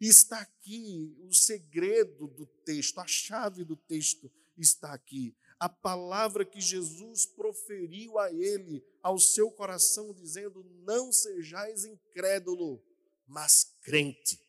E 0.00 0.08
está 0.08 0.40
aqui 0.40 1.14
o 1.20 1.34
segredo 1.34 2.28
do 2.28 2.46
texto, 2.46 2.98
a 2.98 3.06
chave 3.06 3.62
do 3.62 3.76
texto 3.76 4.32
está 4.56 4.94
aqui. 4.94 5.36
A 5.58 5.68
palavra 5.68 6.44
que 6.44 6.60
Jesus 6.60 7.26
proferiu 7.26 8.18
a 8.18 8.32
ele, 8.32 8.84
ao 9.02 9.18
seu 9.18 9.50
coração, 9.50 10.12
dizendo: 10.12 10.64
Não 10.84 11.12
sejais 11.12 11.84
incrédulo, 11.84 12.82
mas 13.26 13.64
crente. 13.82 14.40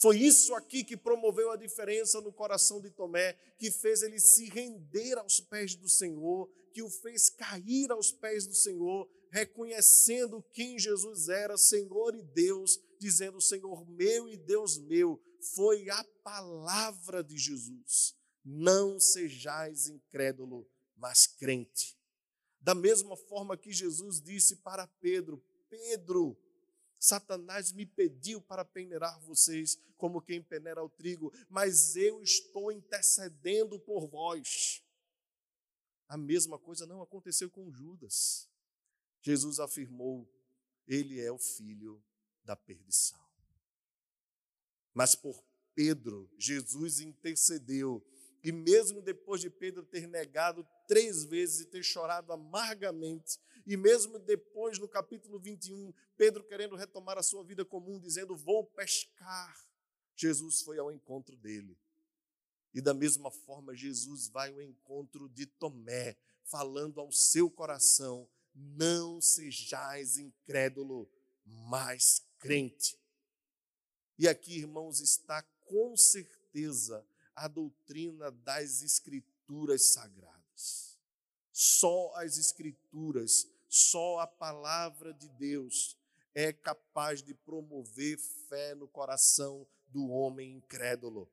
Foi 0.00 0.18
isso 0.18 0.54
aqui 0.54 0.82
que 0.82 0.96
promoveu 0.96 1.50
a 1.50 1.56
diferença 1.56 2.22
no 2.22 2.32
coração 2.32 2.80
de 2.80 2.90
Tomé, 2.90 3.34
que 3.58 3.70
fez 3.70 4.02
ele 4.02 4.18
se 4.18 4.48
render 4.48 5.18
aos 5.18 5.40
pés 5.40 5.74
do 5.74 5.90
Senhor, 5.90 6.48
que 6.72 6.82
o 6.82 6.88
fez 6.88 7.28
cair 7.28 7.90
aos 7.90 8.10
pés 8.10 8.46
do 8.46 8.54
Senhor, 8.54 9.06
reconhecendo 9.30 10.42
quem 10.52 10.78
Jesus 10.78 11.28
era, 11.28 11.58
Senhor 11.58 12.14
e 12.14 12.22
Deus, 12.22 12.78
dizendo: 12.98 13.40
Senhor 13.42 13.86
meu 13.90 14.26
e 14.26 14.38
Deus 14.38 14.78
meu. 14.78 15.20
Foi 15.54 15.90
a 15.90 16.04
palavra 16.22 17.22
de 17.22 17.36
Jesus. 17.36 18.14
Não 18.52 18.98
sejais 18.98 19.86
incrédulo, 19.86 20.68
mas 20.96 21.24
crente. 21.24 21.96
Da 22.60 22.74
mesma 22.74 23.16
forma 23.16 23.56
que 23.56 23.70
Jesus 23.70 24.20
disse 24.20 24.56
para 24.56 24.88
Pedro: 24.88 25.40
Pedro, 25.68 26.36
Satanás 26.98 27.70
me 27.70 27.86
pediu 27.86 28.40
para 28.40 28.64
peneirar 28.64 29.20
vocês 29.20 29.78
como 29.96 30.20
quem 30.20 30.42
peneira 30.42 30.82
o 30.82 30.88
trigo, 30.88 31.32
mas 31.48 31.94
eu 31.94 32.20
estou 32.22 32.72
intercedendo 32.72 33.78
por 33.78 34.08
vós. 34.08 34.82
A 36.08 36.16
mesma 36.16 36.58
coisa 36.58 36.84
não 36.86 37.00
aconteceu 37.00 37.48
com 37.48 37.70
Judas. 37.70 38.50
Jesus 39.22 39.60
afirmou: 39.60 40.28
ele 40.88 41.20
é 41.20 41.30
o 41.30 41.38
filho 41.38 42.02
da 42.42 42.56
perdição. 42.56 43.24
Mas 44.92 45.14
por 45.14 45.40
Pedro, 45.72 46.28
Jesus 46.36 46.98
intercedeu 46.98 48.04
e 48.42 48.50
mesmo 48.52 49.02
depois 49.02 49.40
de 49.40 49.50
Pedro 49.50 49.84
ter 49.84 50.06
negado 50.06 50.66
três 50.88 51.24
vezes 51.24 51.60
e 51.60 51.66
ter 51.66 51.82
chorado 51.82 52.32
amargamente, 52.32 53.38
e 53.66 53.76
mesmo 53.76 54.18
depois, 54.18 54.78
no 54.78 54.88
capítulo 54.88 55.38
21, 55.38 55.92
Pedro 56.16 56.42
querendo 56.44 56.74
retomar 56.74 57.18
a 57.18 57.22
sua 57.22 57.44
vida 57.44 57.64
comum, 57.64 57.98
dizendo: 57.98 58.36
Vou 58.36 58.64
pescar, 58.64 59.54
Jesus 60.16 60.62
foi 60.62 60.78
ao 60.78 60.90
encontro 60.90 61.36
dele. 61.36 61.78
E 62.72 62.80
da 62.80 62.94
mesma 62.94 63.30
forma, 63.30 63.74
Jesus 63.74 64.28
vai 64.28 64.50
ao 64.50 64.62
encontro 64.62 65.28
de 65.28 65.44
Tomé, 65.44 66.16
falando 66.44 67.00
ao 67.00 67.12
seu 67.12 67.50
coração: 67.50 68.28
Não 68.54 69.20
sejais 69.20 70.16
incrédulo, 70.16 71.10
mas 71.44 72.24
crente. 72.38 72.98
E 74.18 74.26
aqui, 74.26 74.58
irmãos, 74.58 75.00
está 75.00 75.42
com 75.66 75.96
certeza 75.96 77.06
a 77.40 77.48
doutrina 77.48 78.30
das 78.30 78.82
Escrituras 78.82 79.94
sagradas. 79.94 80.98
Só 81.50 82.12
as 82.16 82.36
Escrituras, 82.36 83.48
só 83.66 84.18
a 84.18 84.26
palavra 84.26 85.14
de 85.14 85.26
Deus 85.26 85.96
é 86.34 86.52
capaz 86.52 87.22
de 87.22 87.32
promover 87.32 88.18
fé 88.18 88.74
no 88.74 88.86
coração 88.86 89.66
do 89.88 90.10
homem 90.10 90.52
incrédulo. 90.52 91.30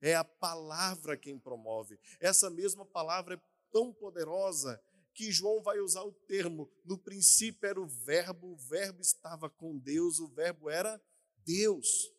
É 0.00 0.14
a 0.14 0.22
palavra 0.22 1.16
quem 1.16 1.36
promove. 1.36 1.98
Essa 2.20 2.48
mesma 2.48 2.86
palavra 2.86 3.34
é 3.34 3.40
tão 3.72 3.92
poderosa 3.92 4.80
que 5.12 5.32
João 5.32 5.60
vai 5.60 5.80
usar 5.80 6.04
o 6.04 6.12
termo: 6.12 6.70
no 6.84 6.96
princípio 6.96 7.68
era 7.68 7.80
o 7.80 7.86
Verbo, 7.86 8.52
o 8.52 8.56
Verbo 8.56 9.02
estava 9.02 9.50
com 9.50 9.76
Deus, 9.76 10.20
o 10.20 10.28
Verbo 10.28 10.70
era 10.70 11.02
Deus. 11.44 12.12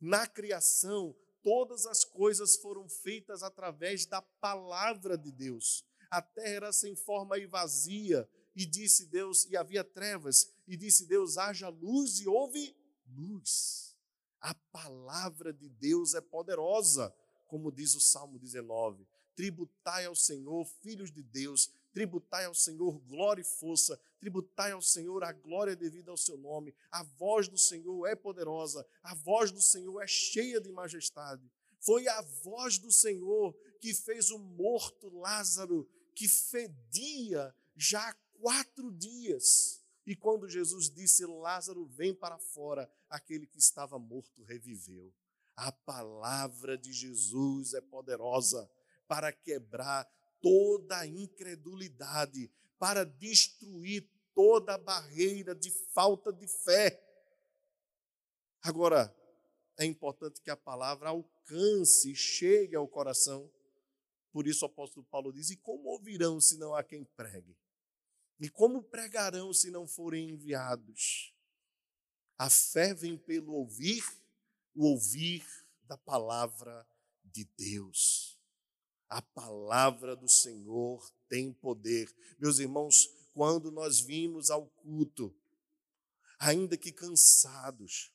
Na 0.00 0.26
criação, 0.26 1.16
todas 1.46 1.86
as 1.86 2.04
coisas 2.04 2.56
foram 2.56 2.88
feitas 2.88 3.44
através 3.44 4.04
da 4.04 4.20
palavra 4.20 5.16
de 5.16 5.30
Deus. 5.30 5.84
A 6.10 6.20
terra 6.20 6.48
era 6.48 6.72
sem 6.72 6.96
forma 6.96 7.38
e 7.38 7.46
vazia, 7.46 8.28
e 8.56 8.66
disse 8.66 9.06
Deus, 9.06 9.44
e 9.44 9.56
havia 9.56 9.84
trevas, 9.84 10.52
e 10.66 10.76
disse 10.76 11.06
Deus: 11.06 11.38
haja 11.38 11.68
luz, 11.68 12.18
e 12.18 12.26
houve 12.26 12.76
luz. 13.06 13.96
A 14.40 14.56
palavra 14.72 15.52
de 15.52 15.68
Deus 15.68 16.14
é 16.14 16.20
poderosa, 16.20 17.14
como 17.46 17.70
diz 17.70 17.94
o 17.94 18.00
Salmo 18.00 18.40
19. 18.40 19.06
Tributai 19.36 20.06
ao 20.06 20.16
Senhor, 20.16 20.66
filhos 20.82 21.12
de 21.12 21.22
Deus, 21.22 21.70
tributai 21.96 22.44
ao 22.44 22.52
Senhor 22.52 23.00
glória 23.08 23.40
e 23.40 23.44
força, 23.44 23.98
tributai 24.20 24.72
ao 24.72 24.82
Senhor 24.82 25.24
a 25.24 25.32
glória 25.32 25.74
devida 25.74 26.10
ao 26.10 26.16
seu 26.18 26.36
nome. 26.36 26.74
A 26.90 27.02
voz 27.02 27.48
do 27.48 27.56
Senhor 27.56 28.06
é 28.06 28.14
poderosa, 28.14 28.86
a 29.02 29.14
voz 29.14 29.50
do 29.50 29.62
Senhor 29.62 30.02
é 30.02 30.06
cheia 30.06 30.60
de 30.60 30.70
majestade. 30.70 31.50
Foi 31.80 32.06
a 32.06 32.20
voz 32.20 32.76
do 32.76 32.92
Senhor 32.92 33.56
que 33.80 33.94
fez 33.94 34.30
o 34.30 34.38
morto 34.38 35.08
Lázaro, 35.08 35.88
que 36.14 36.28
fedia 36.28 37.54
já 37.74 38.10
há 38.10 38.14
quatro 38.42 38.92
dias. 38.92 39.82
E 40.04 40.14
quando 40.14 40.50
Jesus 40.50 40.90
disse: 40.90 41.24
Lázaro, 41.24 41.86
vem 41.86 42.14
para 42.14 42.36
fora, 42.36 42.90
aquele 43.08 43.46
que 43.46 43.58
estava 43.58 43.98
morto 43.98 44.42
reviveu. 44.42 45.10
A 45.56 45.72
palavra 45.72 46.76
de 46.76 46.92
Jesus 46.92 47.72
é 47.72 47.80
poderosa 47.80 48.70
para 49.08 49.32
quebrar 49.32 50.06
toda 50.40 50.98
a 50.98 51.06
incredulidade, 51.06 52.50
para 52.78 53.04
destruir 53.04 54.08
toda 54.34 54.74
a 54.74 54.78
barreira 54.78 55.54
de 55.54 55.70
falta 55.92 56.32
de 56.32 56.46
fé. 56.46 57.02
Agora, 58.62 59.14
é 59.78 59.84
importante 59.84 60.40
que 60.40 60.50
a 60.50 60.56
palavra 60.56 61.10
alcance, 61.10 62.14
chegue 62.14 62.74
ao 62.74 62.88
coração. 62.88 63.50
Por 64.32 64.46
isso 64.46 64.64
o 64.64 64.68
apóstolo 64.68 65.06
Paulo 65.06 65.32
diz: 65.32 65.50
E 65.50 65.56
como 65.56 65.88
ouvirão 65.88 66.40
se 66.40 66.58
não 66.58 66.74
há 66.74 66.82
quem 66.82 67.04
pregue? 67.04 67.56
E 68.38 68.50
como 68.50 68.82
pregarão 68.82 69.52
se 69.52 69.70
não 69.70 69.86
forem 69.86 70.30
enviados? 70.30 71.34
A 72.38 72.50
fé 72.50 72.92
vem 72.92 73.16
pelo 73.16 73.52
ouvir, 73.52 74.04
o 74.74 74.86
ouvir 74.86 75.46
da 75.84 75.96
palavra 75.96 76.86
de 77.24 77.44
Deus. 77.56 78.25
A 79.08 79.22
palavra 79.22 80.16
do 80.16 80.28
Senhor 80.28 81.08
tem 81.28 81.52
poder. 81.52 82.12
Meus 82.38 82.58
irmãos, 82.58 83.08
quando 83.32 83.70
nós 83.70 84.00
vimos 84.00 84.50
ao 84.50 84.66
culto, 84.66 85.34
ainda 86.38 86.76
que 86.76 86.90
cansados, 86.90 88.12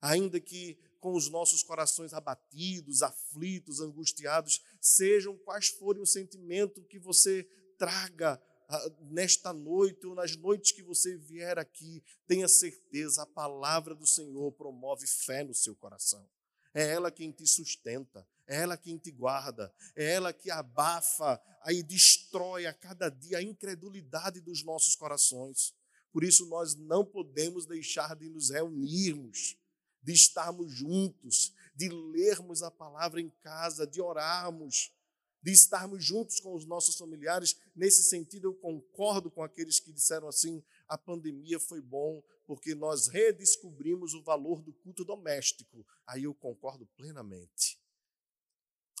ainda 0.00 0.40
que 0.40 0.78
com 1.00 1.14
os 1.14 1.28
nossos 1.28 1.62
corações 1.62 2.12
abatidos, 2.12 3.02
aflitos, 3.02 3.80
angustiados, 3.80 4.62
sejam 4.80 5.36
quais 5.36 5.68
forem 5.68 6.02
o 6.02 6.06
sentimento 6.06 6.82
que 6.82 6.98
você 6.98 7.44
traga 7.76 8.40
ah, 8.68 8.90
nesta 9.10 9.52
noite 9.52 10.06
ou 10.06 10.14
nas 10.14 10.36
noites 10.36 10.72
que 10.72 10.82
você 10.82 11.16
vier 11.16 11.58
aqui, 11.58 12.02
tenha 12.26 12.48
certeza, 12.48 13.22
a 13.22 13.26
palavra 13.26 13.94
do 13.94 14.06
Senhor 14.06 14.52
promove 14.52 15.06
fé 15.06 15.42
no 15.42 15.54
seu 15.54 15.74
coração. 15.74 16.28
É 16.74 16.86
ela 16.86 17.10
quem 17.10 17.30
te 17.30 17.46
sustenta, 17.46 18.26
é 18.48 18.62
ela 18.62 18.78
quem 18.78 18.96
te 18.96 19.10
guarda, 19.10 19.72
é 19.94 20.14
ela 20.14 20.32
que 20.32 20.50
abafa 20.50 21.40
e 21.66 21.82
destrói 21.82 22.64
a 22.64 22.72
cada 22.72 23.10
dia 23.10 23.38
a 23.38 23.42
incredulidade 23.42 24.40
dos 24.40 24.64
nossos 24.64 24.96
corações. 24.96 25.74
Por 26.10 26.24
isso 26.24 26.46
nós 26.46 26.74
não 26.74 27.04
podemos 27.04 27.66
deixar 27.66 28.16
de 28.16 28.26
nos 28.30 28.48
reunirmos, 28.48 29.58
de 30.02 30.14
estarmos 30.14 30.72
juntos, 30.72 31.52
de 31.74 31.90
lermos 31.90 32.62
a 32.62 32.70
palavra 32.70 33.20
em 33.20 33.28
casa, 33.42 33.86
de 33.86 34.00
orarmos, 34.00 34.94
de 35.42 35.52
estarmos 35.52 36.02
juntos 36.02 36.40
com 36.40 36.54
os 36.54 36.64
nossos 36.64 36.96
familiares. 36.96 37.54
Nesse 37.76 38.02
sentido, 38.02 38.48
eu 38.48 38.54
concordo 38.54 39.30
com 39.30 39.42
aqueles 39.42 39.78
que 39.78 39.92
disseram 39.92 40.26
assim: 40.26 40.64
a 40.88 40.96
pandemia 40.96 41.60
foi 41.60 41.82
bom 41.82 42.22
porque 42.46 42.74
nós 42.74 43.08
redescobrimos 43.08 44.14
o 44.14 44.22
valor 44.22 44.62
do 44.62 44.72
culto 44.72 45.04
doméstico. 45.04 45.86
Aí 46.06 46.24
eu 46.24 46.34
concordo 46.34 46.86
plenamente 46.96 47.78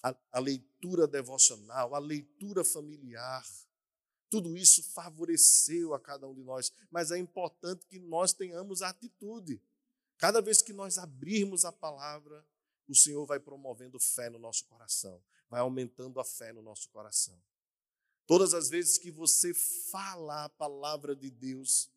a, 0.02 0.14
a 0.32 0.38
leitura 0.38 1.06
devocional, 1.06 1.94
a 1.94 1.98
leitura 1.98 2.64
familiar, 2.64 3.44
tudo 4.30 4.56
isso 4.56 4.82
favoreceu 4.92 5.94
a 5.94 6.00
cada 6.00 6.28
um 6.28 6.34
de 6.34 6.42
nós, 6.42 6.72
mas 6.90 7.10
é 7.10 7.18
importante 7.18 7.86
que 7.86 7.98
nós 7.98 8.32
tenhamos 8.32 8.82
atitude. 8.82 9.60
Cada 10.18 10.42
vez 10.42 10.60
que 10.60 10.72
nós 10.72 10.98
abrirmos 10.98 11.64
a 11.64 11.72
palavra, 11.72 12.44
o 12.86 12.94
Senhor 12.94 13.24
vai 13.26 13.38
promovendo 13.38 13.98
fé 13.98 14.28
no 14.28 14.38
nosso 14.38 14.64
coração, 14.66 15.22
vai 15.48 15.60
aumentando 15.60 16.20
a 16.20 16.24
fé 16.24 16.52
no 16.52 16.62
nosso 16.62 16.88
coração. 16.90 17.40
Todas 18.26 18.52
as 18.52 18.68
vezes 18.68 18.98
que 18.98 19.10
você 19.10 19.54
fala 19.54 20.44
a 20.44 20.48
palavra 20.50 21.16
de 21.16 21.30
Deus, 21.30 21.90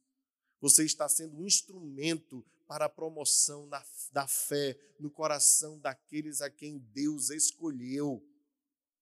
você 0.62 0.86
está 0.86 1.10
sendo 1.10 1.38
um 1.38 1.46
instrumento 1.46 2.46
para 2.72 2.86
a 2.86 2.90
promoção 2.90 3.66
na, 3.66 3.86
da 4.14 4.26
fé 4.26 4.80
no 4.98 5.12
coração 5.12 5.78
daqueles 5.78 6.40
a 6.40 6.50
quem 6.50 6.78
Deus 6.78 7.30
escolheu. 7.30 8.26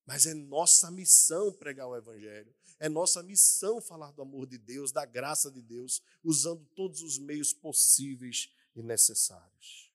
Mas 0.08 0.26
é 0.26 0.34
nossa 0.34 0.90
missão 0.90 1.54
pregar 1.54 1.88
o 1.88 1.96
Evangelho, 1.96 2.52
é 2.80 2.90
nossa 2.90 3.22
missão 3.22 3.80
falar 3.80 4.12
do 4.14 4.24
amor 4.24 4.48
de 4.48 4.58
Deus, 4.58 4.92
da 4.92 5.06
graça 5.06 5.52
de 5.52 5.62
Deus, 5.62 6.02
usando 6.24 6.66
todos 6.76 7.04
os 7.04 7.20
meios 7.20 7.54
possíveis 7.54 8.52
e 8.76 8.82
necessários. 8.82 9.94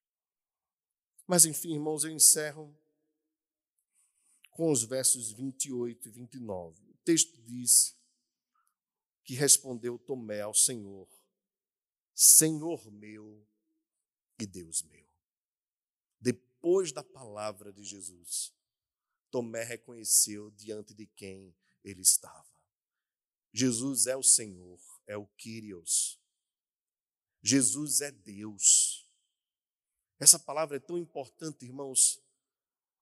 Mas 1.27 1.45
enfim, 1.45 1.73
irmãos, 1.73 2.05
eu 2.05 2.13
encerro 2.13 2.73
com 4.53 4.71
os 4.71 4.85
versos 4.85 5.33
28 5.33 6.11
e 6.11 6.13
29. 6.13 6.91
O 6.91 6.97
texto 6.99 7.43
diz 7.43 7.99
que 9.25 9.35
respondeu 9.35 9.99
Tomé 9.99 10.43
ao 10.43 10.55
Senhor: 10.55 11.09
Senhor 12.15 12.89
meu 12.93 13.45
e 14.39 14.47
Deus 14.47 14.83
meu. 14.83 15.07
Depois 16.21 16.93
da 16.93 17.03
palavra 17.03 17.73
de 17.73 17.85
Jesus, 17.85 18.53
Tomé 19.31 19.65
reconheceu 19.65 20.51
diante 20.51 20.95
de 20.95 21.07
quem 21.07 21.55
ele 21.83 22.03
estava. 22.03 22.55
Jesus 23.53 24.07
é 24.07 24.17
o 24.17 24.23
Senhor, 24.23 24.81
é 25.07 25.17
o 25.17 25.27
Kyrios. 25.27 26.21
Jesus 27.43 28.01
é 28.01 28.11
Deus. 28.11 29.07
Essa 30.19 30.39
palavra 30.39 30.77
é 30.77 30.81
tão 30.81 30.97
importante, 30.97 31.65
irmãos, 31.65 32.21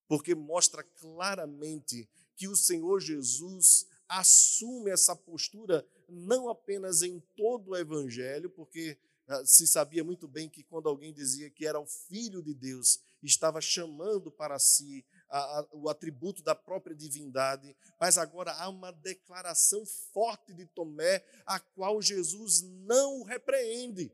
porque 0.08 0.34
mostra 0.34 0.82
claramente 0.82 2.08
que 2.36 2.48
o 2.48 2.56
Senhor 2.56 3.00
Jesus 3.00 3.86
assume 4.08 4.90
essa 4.90 5.16
postura 5.16 5.86
não 6.08 6.50
apenas 6.50 7.02
em 7.02 7.20
todo 7.36 7.70
o 7.70 7.76
evangelho, 7.76 8.50
porque 8.50 8.98
se 9.44 9.66
sabia 9.66 10.02
muito 10.04 10.26
bem 10.28 10.48
que 10.48 10.62
quando 10.64 10.88
alguém 10.88 11.12
dizia 11.12 11.50
que 11.50 11.66
era 11.66 11.78
o 11.78 11.86
filho 11.86 12.42
de 12.42 12.54
Deus, 12.54 13.00
estava 13.22 13.60
chamando 13.60 14.30
para 14.30 14.58
si 14.58 15.04
a, 15.28 15.38
a, 15.38 15.68
o 15.72 15.88
atributo 15.88 16.42
da 16.42 16.54
própria 16.54 16.94
divindade, 16.94 17.74
mas 17.98 18.18
agora 18.18 18.52
há 18.52 18.68
uma 18.68 18.92
declaração 18.92 19.84
forte 19.86 20.52
de 20.52 20.66
Tomé, 20.66 21.24
a 21.46 21.60
qual 21.60 22.02
Jesus 22.02 22.62
não 22.62 23.20
o 23.20 23.24
repreende. 23.24 24.12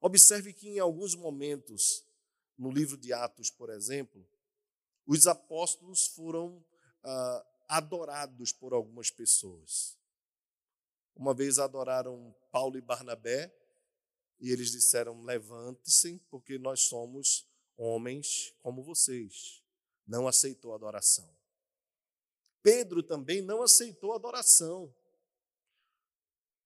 Observe 0.00 0.52
que 0.52 0.68
em 0.68 0.78
alguns 0.80 1.14
momentos, 1.14 2.04
no 2.58 2.70
livro 2.70 2.96
de 2.96 3.12
Atos, 3.12 3.50
por 3.50 3.70
exemplo, 3.70 4.26
os 5.06 5.26
apóstolos 5.26 6.06
foram 6.08 6.64
ah, 7.04 7.46
adorados 7.68 8.52
por 8.52 8.72
algumas 8.72 9.10
pessoas. 9.10 9.96
Uma 11.14 11.34
vez 11.34 11.58
adoraram 11.58 12.34
Paulo 12.50 12.76
e 12.76 12.80
Barnabé 12.80 13.54
e 14.40 14.50
eles 14.50 14.72
disseram: 14.72 15.22
levante-se, 15.22 16.20
porque 16.30 16.58
nós 16.58 16.82
somos 16.82 17.46
homens 17.76 18.54
como 18.60 18.82
vocês. 18.82 19.62
Não 20.06 20.26
aceitou 20.26 20.74
adoração. 20.74 21.32
Pedro 22.62 23.02
também 23.02 23.40
não 23.40 23.62
aceitou 23.62 24.12
adoração. 24.12 24.92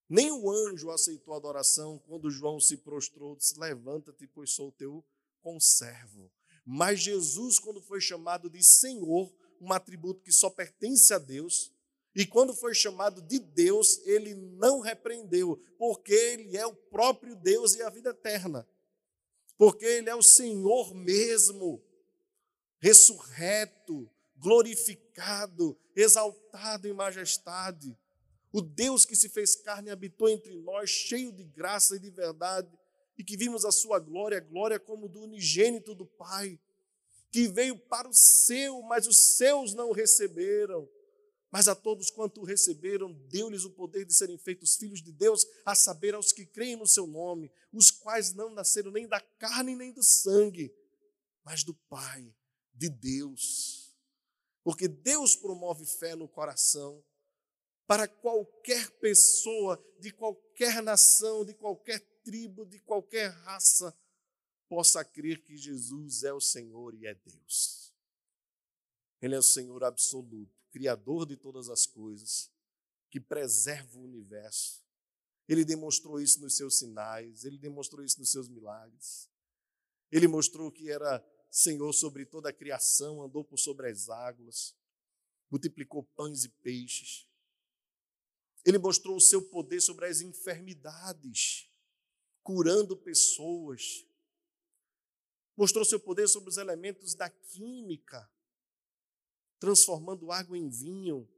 Nem 0.09 0.31
o 0.31 0.51
anjo 0.51 0.91
aceitou 0.91 1.35
adoração 1.35 1.99
quando 1.99 2.31
João 2.31 2.61
se 2.61 2.77
prostrou, 2.79 3.37
disse: 3.37 3.59
Levanta-te, 3.59 4.27
pois 4.27 4.53
sou 4.53 4.73
teu 4.73 5.05
conservo. 5.43 6.31
Mas 6.65 7.01
Jesus, 7.01 7.59
quando 7.59 7.81
foi 7.81 8.01
chamado 8.01 8.49
de 8.49 8.63
Senhor, 8.63 9.33
um 9.61 9.73
atributo 9.73 10.23
que 10.23 10.33
só 10.33 10.51
pertence 10.51 11.13
a 11.13 11.19
Deus. 11.19 11.73
E 12.17 12.25
quando 12.25 12.55
foi 12.55 12.75
chamado 12.75 13.21
de 13.21 13.39
Deus, 13.39 14.01
ele 14.07 14.35
não 14.35 14.81
repreendeu, 14.81 15.61
porque 15.79 16.15
ele 16.15 16.57
é 16.57 16.67
o 16.67 16.75
próprio 16.75 17.37
Deus 17.37 17.75
e 17.75 17.83
a 17.83 17.91
vida 17.91 18.09
eterna. 18.09 18.67
Porque 19.59 19.85
ele 19.85 20.09
é 20.09 20.15
o 20.15 20.23
Senhor 20.23 20.95
mesmo, 20.95 21.83
ressurreto, 22.79 24.11
glorificado, 24.35 25.79
exaltado 25.95 26.89
em 26.89 26.95
majestade. 26.95 27.95
O 28.51 28.63
Deus 28.63 29.05
que 29.05 29.15
se 29.15 29.29
fez 29.29 29.55
carne 29.55 29.91
habitou 29.91 30.31
entre 30.31 30.57
nós, 30.57 30.89
cheio 30.89 31.31
de 31.31 31.45
graça 31.45 31.97
e 31.97 32.01
de 32.01 32.11
verdade, 32.11 32.71
e 33.19 33.23
que 33.23 33.37
vimos 33.37 33.67
a 33.67 33.71
sua 33.71 33.99
glória, 33.99 34.41
glória 34.41 34.81
como 34.81 35.07
do 35.07 35.21
unigênito 35.21 35.95
do 35.95 36.07
Pai 36.07 36.59
que 37.31 37.49
veio 37.49 37.77
para 37.77 38.09
o 38.09 38.15
seu, 38.15 38.81
mas 38.81 39.07
os 39.07 39.37
seus 39.37 39.75
não 39.75 39.93
receberam. 39.93 40.89
Mas 41.51 41.69
a 41.69 41.75
todos 41.75 42.11
quanto 42.11 42.45
receberam, 42.45 43.13
deu-lhes 43.29 43.65
o 43.65 43.71
poder 43.71 44.05
de 44.05 44.15
serem 44.15 44.37
feitos 44.37 44.77
filhos 44.77 45.01
de 45.01 45.13
Deus, 45.13 45.47
a 45.65 45.75
saber, 45.75 46.15
aos 46.15 46.33
que 46.33 46.45
creem 46.45 46.77
no 46.77 46.87
seu 46.87 47.07
nome, 47.07 47.51
os 47.73 47.91
quais 47.91 48.35
não 48.35 48.51
nasceram 48.51 48.91
nem 48.91 49.07
da 49.07 49.21
carne 49.21 49.77
nem 49.77 49.93
do 49.93 50.03
sangue, 50.03 50.75
mas 51.45 51.63
do 51.63 51.75
Pai, 51.75 52.35
de 52.75 52.89
Deus. 52.89 53.97
Porque 54.65 54.89
Deus 54.89 55.37
promove 55.37 55.87
fé 55.87 56.17
no 56.17 56.29
coração 56.29 57.03
para 57.87 58.09
qualquer 58.09 58.91
pessoa, 58.99 59.83
de 60.01 60.11
qualquer 60.11 60.83
nação, 60.83 61.45
de 61.45 61.55
qualquer 61.55 62.01
tribo, 62.25 62.67
de 62.67 62.81
qualquer 62.81 63.29
raça, 63.29 63.97
possa 64.69 65.05
crer 65.05 65.43
que 65.43 65.57
Jesus 65.57 66.25
é 66.25 66.33
o 66.33 66.41
Senhor 66.41 66.95
e 66.95 67.07
é 67.07 67.15
Deus. 67.15 67.95
Ele 69.23 69.37
é 69.37 69.39
o 69.39 69.43
Senhor 69.43 69.85
absoluto, 69.85 70.56
Criador 70.77 71.25
de 71.25 71.39
todas 71.39 71.71
as 71.71 71.87
coisas, 71.87 72.53
que 73.11 73.19
preserva 73.19 73.99
o 73.99 74.03
universo. 74.03 74.85
Ele 75.49 75.65
demonstrou 75.65 76.21
isso 76.21 76.39
nos 76.39 76.55
seus 76.55 76.79
sinais, 76.79 77.47
ele 77.47 77.57
demonstrou 77.57 78.05
isso 78.05 78.21
nos 78.21 78.31
seus 78.31 78.47
milagres. 78.47 79.27
Ele 80.13 80.29
mostrou 80.29 80.71
que 80.71 80.91
era 80.91 81.27
Senhor 81.51 81.91
sobre 81.95 82.27
toda 82.27 82.51
a 82.51 82.53
criação, 82.53 83.23
andou 83.23 83.43
por 83.43 83.59
sobre 83.59 83.91
as 83.91 84.11
águas, 84.11 84.77
multiplicou 85.51 86.03
pães 86.15 86.45
e 86.45 86.51
peixes. 86.51 87.27
Ele 88.63 88.77
mostrou 88.77 89.17
o 89.17 89.21
seu 89.21 89.41
poder 89.49 89.81
sobre 89.81 90.05
as 90.05 90.21
enfermidades, 90.21 91.71
curando 92.43 92.95
pessoas, 92.99 94.07
mostrou 95.57 95.87
seu 95.87 95.99
poder 95.99 96.29
sobre 96.29 96.51
os 96.51 96.59
elementos 96.59 97.15
da 97.15 97.31
química, 97.31 98.31
transformando 99.67 100.31
água 100.31 100.57
em 100.57 100.69
vinho, 100.69 101.29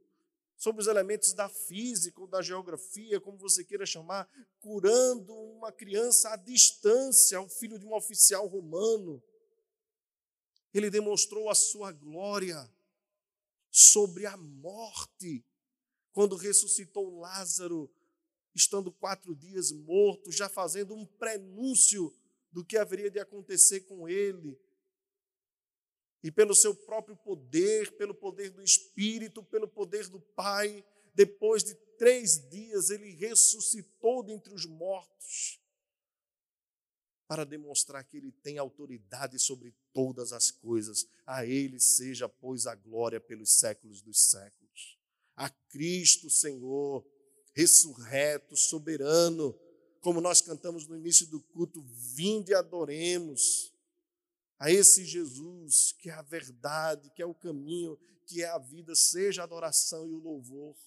sobre 0.55 0.83
os 0.83 0.87
elementos 0.87 1.33
da 1.33 1.49
física 1.49 2.21
ou 2.21 2.27
da 2.27 2.43
geografia, 2.43 3.19
como 3.19 3.39
você 3.39 3.63
queira 3.63 3.87
chamar, 3.87 4.29
curando 4.59 5.33
uma 5.33 5.71
criança 5.71 6.29
à 6.29 6.35
distância, 6.35 7.41
o 7.41 7.49
filho 7.49 7.79
de 7.79 7.87
um 7.87 7.95
oficial 7.95 8.45
romano. 8.45 9.19
Ele 10.71 10.91
demonstrou 10.91 11.49
a 11.49 11.55
sua 11.55 11.91
glória 11.91 12.69
sobre 13.71 14.27
a 14.27 14.37
morte, 14.37 15.43
quando 16.11 16.35
ressuscitou 16.35 17.17
Lázaro, 17.17 17.89
estando 18.53 18.91
quatro 18.91 19.33
dias 19.33 19.71
morto, 19.71 20.31
já 20.31 20.47
fazendo 20.47 20.93
um 20.93 21.03
prenúncio 21.03 22.13
do 22.51 22.63
que 22.63 22.77
haveria 22.77 23.09
de 23.09 23.17
acontecer 23.17 23.79
com 23.87 24.07
ele. 24.07 24.55
E 26.23 26.31
pelo 26.31 26.53
seu 26.53 26.75
próprio 26.75 27.15
poder, 27.15 27.91
pelo 27.97 28.13
poder 28.13 28.49
do 28.49 28.61
Espírito, 28.61 29.41
pelo 29.43 29.67
poder 29.67 30.07
do 30.07 30.19
Pai, 30.19 30.83
depois 31.13 31.63
de 31.63 31.75
três 31.97 32.49
dias, 32.49 32.89
ele 32.89 33.11
ressuscitou 33.11 34.23
dentre 34.23 34.53
os 34.53 34.65
mortos, 34.65 35.59
para 37.27 37.45
demonstrar 37.45 38.03
que 38.03 38.17
ele 38.17 38.31
tem 38.31 38.57
autoridade 38.57 39.37
sobre 39.37 39.71
todas 39.93 40.33
as 40.33 40.49
coisas. 40.49 41.07
A 41.27 41.45
ele 41.45 41.79
seja, 41.79 42.27
pois, 42.27 42.65
a 42.65 42.73
glória 42.73 43.19
pelos 43.19 43.51
séculos 43.51 44.01
dos 44.01 44.19
séculos. 44.31 44.97
A 45.35 45.47
Cristo, 45.47 46.27
Senhor, 46.27 47.05
ressurreto, 47.53 48.57
soberano, 48.57 49.53
como 50.01 50.19
nós 50.21 50.41
cantamos 50.41 50.87
no 50.87 50.97
início 50.97 51.27
do 51.27 51.39
culto, 51.39 51.83
vinde 51.83 52.51
e 52.51 52.55
adoremos 52.55 53.71
a 54.59 54.69
esse 54.69 55.05
Jesus 55.05 55.93
que 55.93 56.09
é 56.09 56.13
a 56.13 56.21
verdade, 56.21 57.09
que 57.11 57.21
é 57.21 57.25
o 57.25 57.33
caminho, 57.33 57.97
que 58.25 58.43
é 58.43 58.49
a 58.49 58.57
vida, 58.57 58.93
seja 58.93 59.41
a 59.41 59.45
adoração 59.45 60.05
e 60.07 60.13
o 60.13 60.19
louvor. 60.19 60.77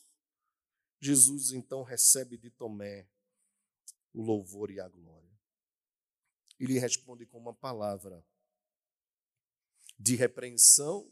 Jesus 1.01 1.51
então 1.51 1.83
recebe 1.83 2.37
de 2.37 2.51
Tomé 2.51 3.09
o 4.12 4.23
louvor 4.23 4.70
e 4.70 4.79
a 4.79 4.87
glória. 4.87 5.33
Ele 6.61 6.79
responde 6.79 7.27
com 7.27 7.39
uma 7.39 7.55
palavra 7.55 8.25
de 9.99 10.14
repreensão, 10.14 11.11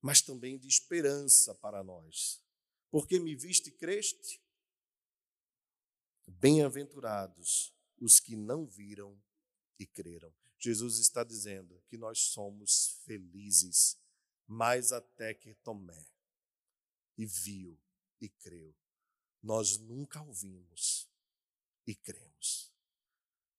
mas 0.00 0.22
também 0.22 0.56
de 0.56 0.68
esperança 0.68 1.54
para 1.54 1.82
nós. 1.82 2.40
Porque 2.90 3.18
me 3.18 3.34
viste 3.34 3.68
e 3.68 3.72
creste? 3.72 4.40
Bem-aventurados 6.26 7.74
os 8.00 8.20
que 8.20 8.36
não 8.36 8.64
viram 8.64 9.20
e 9.78 9.86
creram. 9.86 10.32
Jesus 10.58 10.98
está 10.98 11.22
dizendo 11.22 11.82
que 11.88 11.96
nós 11.96 12.18
somos 12.20 13.00
felizes, 13.04 13.98
mais 14.46 14.92
até 14.92 15.34
que 15.34 15.54
Tomé 15.56 16.06
e 17.16 17.26
viu 17.26 17.78
e 18.20 18.28
creu. 18.28 18.74
Nós 19.42 19.78
nunca 19.78 20.22
ouvimos, 20.22 21.08
e 21.86 21.94
cremos. 21.94 22.72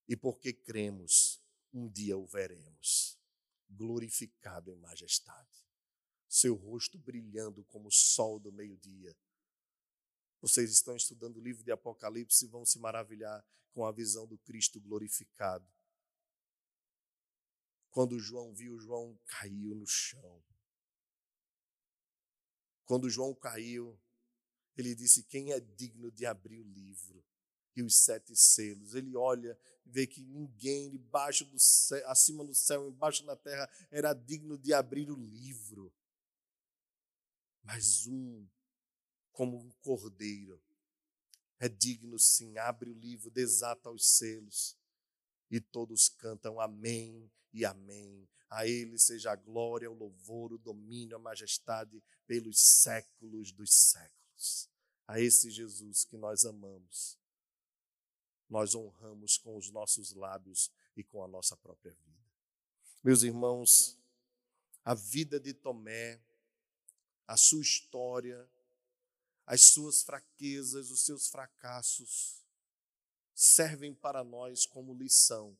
E 0.07 0.15
porque 0.15 0.53
cremos, 0.53 1.41
um 1.73 1.89
dia 1.89 2.17
o 2.17 2.25
veremos, 2.25 3.17
glorificado 3.69 4.71
em 4.71 4.77
majestade, 4.77 5.63
seu 6.27 6.55
rosto 6.55 6.97
brilhando 6.97 7.63
como 7.65 7.87
o 7.87 7.91
sol 7.91 8.39
do 8.39 8.51
meio-dia. 8.51 9.15
Vocês 10.41 10.71
estão 10.71 10.95
estudando 10.95 11.37
o 11.37 11.41
livro 11.41 11.63
de 11.63 11.71
Apocalipse 11.71 12.45
e 12.45 12.47
vão 12.47 12.65
se 12.65 12.77
maravilhar 12.77 13.43
com 13.71 13.85
a 13.85 13.91
visão 13.91 14.27
do 14.27 14.37
Cristo 14.37 14.79
glorificado. 14.79 15.67
Quando 17.95 18.19
João 18.19 18.53
viu, 18.53 18.77
João 18.77 19.17
caiu 19.25 19.73
no 19.73 19.87
chão. 19.87 20.43
Quando 22.83 23.09
João 23.09 23.33
caiu, 23.33 23.97
ele 24.75 24.93
disse: 24.93 25.23
Quem 25.23 25.53
é 25.53 25.61
digno 25.61 26.11
de 26.11 26.25
abrir 26.25 26.59
o 26.59 26.69
livro 26.73 27.23
e 27.73 27.81
os 27.81 27.95
sete 27.95 28.35
selos? 28.35 28.95
Ele 28.95 29.15
olha 29.15 29.57
e 29.85 29.89
vê 29.89 30.05
que 30.05 30.21
ninguém 30.21 30.89
debaixo 30.89 31.45
do 31.45 31.57
céu, 31.57 32.05
acima 32.09 32.43
do 32.43 32.53
céu, 32.53 32.85
embaixo 32.89 33.25
da 33.25 33.37
terra, 33.37 33.69
era 33.89 34.11
digno 34.11 34.57
de 34.57 34.73
abrir 34.73 35.09
o 35.09 35.15
livro. 35.15 35.89
Mas 37.63 38.07
um, 38.07 38.45
como 39.31 39.55
um 39.57 39.71
cordeiro, 39.79 40.61
é 41.57 41.69
digno 41.69 42.19
sim, 42.19 42.57
abre 42.57 42.89
o 42.89 42.93
livro, 42.93 43.31
desata 43.31 43.89
os 43.89 44.17
selos. 44.17 44.77
E 45.49 45.59
todos 45.59 46.09
cantam 46.09 46.59
amém 46.59 47.31
e 47.53 47.65
amém. 47.65 48.27
A 48.49 48.67
Ele 48.67 48.97
seja 48.97 49.31
a 49.31 49.35
glória, 49.35 49.89
o 49.89 49.93
louvor, 49.93 50.53
o 50.53 50.57
domínio, 50.57 51.15
a 51.15 51.19
majestade 51.19 52.01
pelos 52.25 52.59
séculos 52.59 53.51
dos 53.51 53.73
séculos. 53.73 54.69
A 55.07 55.19
esse 55.19 55.49
Jesus 55.51 56.03
que 56.03 56.17
nós 56.17 56.45
amamos, 56.45 57.17
nós 58.49 58.75
honramos 58.75 59.37
com 59.37 59.55
os 59.55 59.69
nossos 59.69 60.13
lábios 60.13 60.71
e 60.95 61.03
com 61.03 61.23
a 61.23 61.27
nossa 61.27 61.55
própria 61.57 61.91
vida. 61.91 62.25
Meus 63.03 63.21
irmãos, 63.21 63.97
a 64.83 64.93
vida 64.93 65.39
de 65.39 65.53
Tomé, 65.53 66.19
a 67.27 67.37
sua 67.37 67.61
história, 67.61 68.49
as 69.45 69.61
suas 69.61 70.01
fraquezas, 70.01 70.89
os 70.89 71.05
seus 71.05 71.27
fracassos, 71.27 72.44
servem 73.35 73.93
para 73.93 74.23
nós 74.23 74.65
como 74.65 74.95
lição 74.95 75.55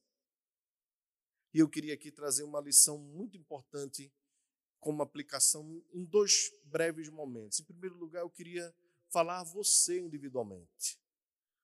e 1.55 1.59
eu 1.59 1.69
queria 1.69 1.93
aqui 1.93 2.11
trazer 2.11 2.43
uma 2.43 2.59
lição 2.59 2.97
muito 2.97 3.38
importante 3.38 4.11
como 4.78 5.01
aplicação 5.01 5.82
em 5.93 6.03
dois 6.03 6.51
breves 6.65 7.07
momentos. 7.07 7.61
Em 7.61 7.63
primeiro 7.63 7.95
lugar, 7.95 8.23
eu 8.23 8.30
queria 8.30 8.76
falar 9.07 9.39
a 9.39 9.43
você 9.45 10.01
individualmente. 10.01 10.99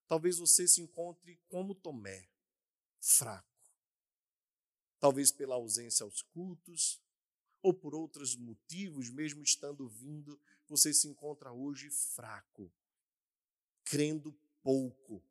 Talvez 0.07 0.38
você 0.38 0.66
se 0.66 0.82
encontre 0.82 1.38
como 1.49 1.76
Tomé, 1.76 2.30
fraco. 3.01 3.45
Talvez 4.97 5.30
pela 5.30 5.55
ausência 5.55 6.05
aos 6.05 6.22
cultos, 6.22 7.01
ou 7.62 7.74
por 7.74 7.93
outros 7.93 8.34
motivos, 8.38 9.09
mesmo 9.09 9.43
estando 9.43 9.89
vindo, 9.89 10.39
você 10.70 10.93
se 10.93 11.05
encontra 11.05 11.51
hoje 11.51 11.89
fraco, 11.89 12.72
crendo 13.84 14.32
pouco. 14.64 15.22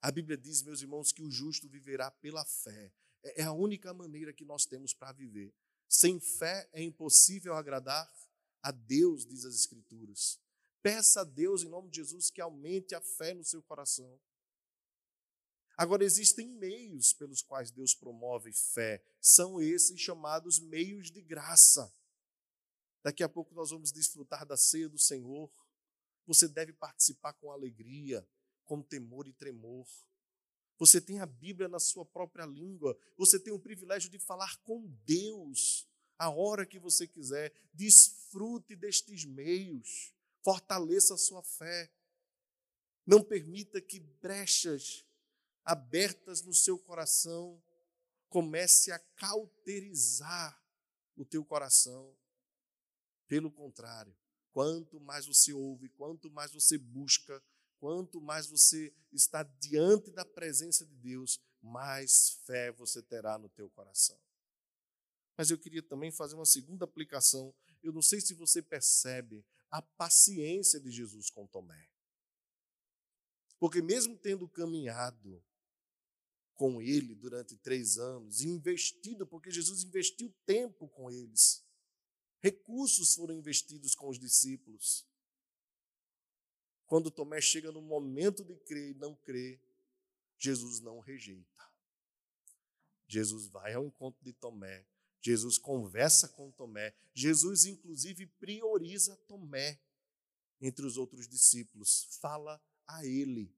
A 0.00 0.10
Bíblia 0.10 0.36
diz, 0.36 0.62
meus 0.62 0.80
irmãos, 0.80 1.12
que 1.12 1.22
o 1.22 1.30
justo 1.30 1.68
viverá 1.68 2.10
pela 2.10 2.44
fé. 2.44 2.92
É, 3.22 3.42
é 3.42 3.44
a 3.44 3.52
única 3.52 3.92
maneira 3.92 4.32
que 4.32 4.44
nós 4.44 4.64
temos 4.64 4.94
para 4.94 5.12
viver. 5.12 5.52
Sem 5.88 6.20
fé 6.20 6.68
é 6.72 6.82
impossível 6.82 7.54
agradar 7.54 8.08
a 8.62 8.70
Deus, 8.70 9.26
diz 9.26 9.44
as 9.44 9.54
Escrituras. 9.54 10.38
Peça 10.82 11.22
a 11.22 11.24
Deus, 11.24 11.62
em 11.62 11.68
nome 11.68 11.90
de 11.90 11.96
Jesus, 11.96 12.30
que 12.30 12.40
aumente 12.40 12.94
a 12.94 13.00
fé 13.00 13.34
no 13.34 13.44
seu 13.44 13.62
coração. 13.62 14.20
Agora, 15.76 16.04
existem 16.04 16.48
meios 16.48 17.12
pelos 17.12 17.40
quais 17.40 17.70
Deus 17.70 17.94
promove 17.94 18.52
fé. 18.52 19.02
São 19.20 19.60
esses 19.60 20.00
chamados 20.00 20.58
meios 20.58 21.10
de 21.10 21.22
graça. 21.22 21.92
Daqui 23.02 23.22
a 23.22 23.28
pouco 23.28 23.54
nós 23.54 23.70
vamos 23.70 23.92
desfrutar 23.92 24.44
da 24.44 24.56
ceia 24.56 24.88
do 24.88 24.98
Senhor. 24.98 25.50
Você 26.26 26.48
deve 26.48 26.72
participar 26.72 27.32
com 27.34 27.50
alegria, 27.50 28.28
com 28.68 28.82
temor 28.82 29.26
e 29.26 29.32
tremor. 29.32 29.88
Você 30.78 31.00
tem 31.00 31.18
a 31.18 31.26
Bíblia 31.26 31.68
na 31.68 31.80
sua 31.80 32.04
própria 32.04 32.44
língua. 32.44 32.96
Você 33.16 33.40
tem 33.40 33.52
o 33.52 33.58
privilégio 33.58 34.10
de 34.10 34.18
falar 34.18 34.58
com 34.58 34.86
Deus 35.04 35.88
a 36.16 36.30
hora 36.30 36.66
que 36.66 36.78
você 36.78 37.08
quiser. 37.08 37.52
Desfrute 37.72 38.76
destes 38.76 39.24
meios. 39.24 40.14
Fortaleça 40.44 41.14
a 41.14 41.18
sua 41.18 41.42
fé. 41.42 41.90
Não 43.04 43.24
permita 43.24 43.80
que 43.80 43.98
brechas 43.98 45.04
abertas 45.64 46.42
no 46.42 46.54
seu 46.54 46.78
coração 46.78 47.60
comece 48.28 48.92
a 48.92 48.98
cauterizar 48.98 50.62
o 51.16 51.24
teu 51.24 51.42
coração. 51.42 52.14
Pelo 53.26 53.50
contrário, 53.50 54.14
quanto 54.52 55.00
mais 55.00 55.26
você 55.26 55.52
ouve, 55.52 55.88
quanto 55.88 56.30
mais 56.30 56.52
você 56.52 56.76
busca, 56.78 57.42
Quanto 57.78 58.20
mais 58.20 58.46
você 58.46 58.92
está 59.12 59.42
diante 59.42 60.10
da 60.10 60.24
presença 60.24 60.84
de 60.84 60.96
Deus, 60.96 61.40
mais 61.62 62.30
fé 62.44 62.72
você 62.72 63.02
terá 63.02 63.38
no 63.38 63.48
teu 63.48 63.70
coração. 63.70 64.18
Mas 65.36 65.50
eu 65.50 65.58
queria 65.58 65.82
também 65.82 66.10
fazer 66.10 66.34
uma 66.34 66.44
segunda 66.44 66.84
aplicação. 66.84 67.54
Eu 67.82 67.92
não 67.92 68.02
sei 68.02 68.20
se 68.20 68.34
você 68.34 68.60
percebe 68.60 69.44
a 69.70 69.80
paciência 69.80 70.80
de 70.80 70.90
Jesus 70.90 71.30
com 71.30 71.46
Tomé. 71.46 71.88
Porque 73.58 73.80
mesmo 73.80 74.16
tendo 74.16 74.48
caminhado 74.48 75.42
com 76.54 76.82
ele 76.82 77.14
durante 77.14 77.56
três 77.56 77.98
anos, 77.98 78.40
investido, 78.40 79.24
porque 79.24 79.50
Jesus 79.50 79.84
investiu 79.84 80.34
tempo 80.44 80.88
com 80.88 81.08
eles, 81.08 81.64
recursos 82.40 83.14
foram 83.14 83.34
investidos 83.34 83.94
com 83.94 84.08
os 84.08 84.18
discípulos. 84.18 85.06
Quando 86.88 87.10
Tomé 87.10 87.40
chega 87.40 87.70
no 87.70 87.82
momento 87.82 88.42
de 88.42 88.56
crer 88.56 88.90
e 88.90 88.94
não 88.94 89.14
crê, 89.14 89.60
Jesus 90.38 90.80
não 90.80 90.98
rejeita. 90.98 91.68
Jesus 93.06 93.46
vai 93.46 93.74
ao 93.74 93.84
encontro 93.84 94.24
de 94.24 94.32
Tomé, 94.32 94.84
Jesus 95.20 95.58
conversa 95.58 96.28
com 96.28 96.50
Tomé, 96.50 96.94
Jesus 97.14 97.66
inclusive 97.66 98.26
prioriza 98.26 99.16
Tomé 99.28 99.78
entre 100.60 100.84
os 100.84 100.96
outros 100.96 101.28
discípulos, 101.28 102.08
fala 102.20 102.60
a 102.86 103.04
ele. 103.04 103.54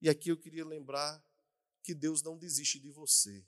E 0.00 0.08
aqui 0.08 0.30
eu 0.30 0.36
queria 0.36 0.64
lembrar 0.64 1.22
que 1.82 1.94
Deus 1.94 2.22
não 2.22 2.36
desiste 2.36 2.78
de 2.78 2.90
você. 2.90 3.44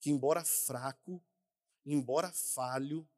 Que 0.00 0.10
embora 0.10 0.44
fraco, 0.44 1.22
embora 1.84 2.30
falho, 2.32 3.08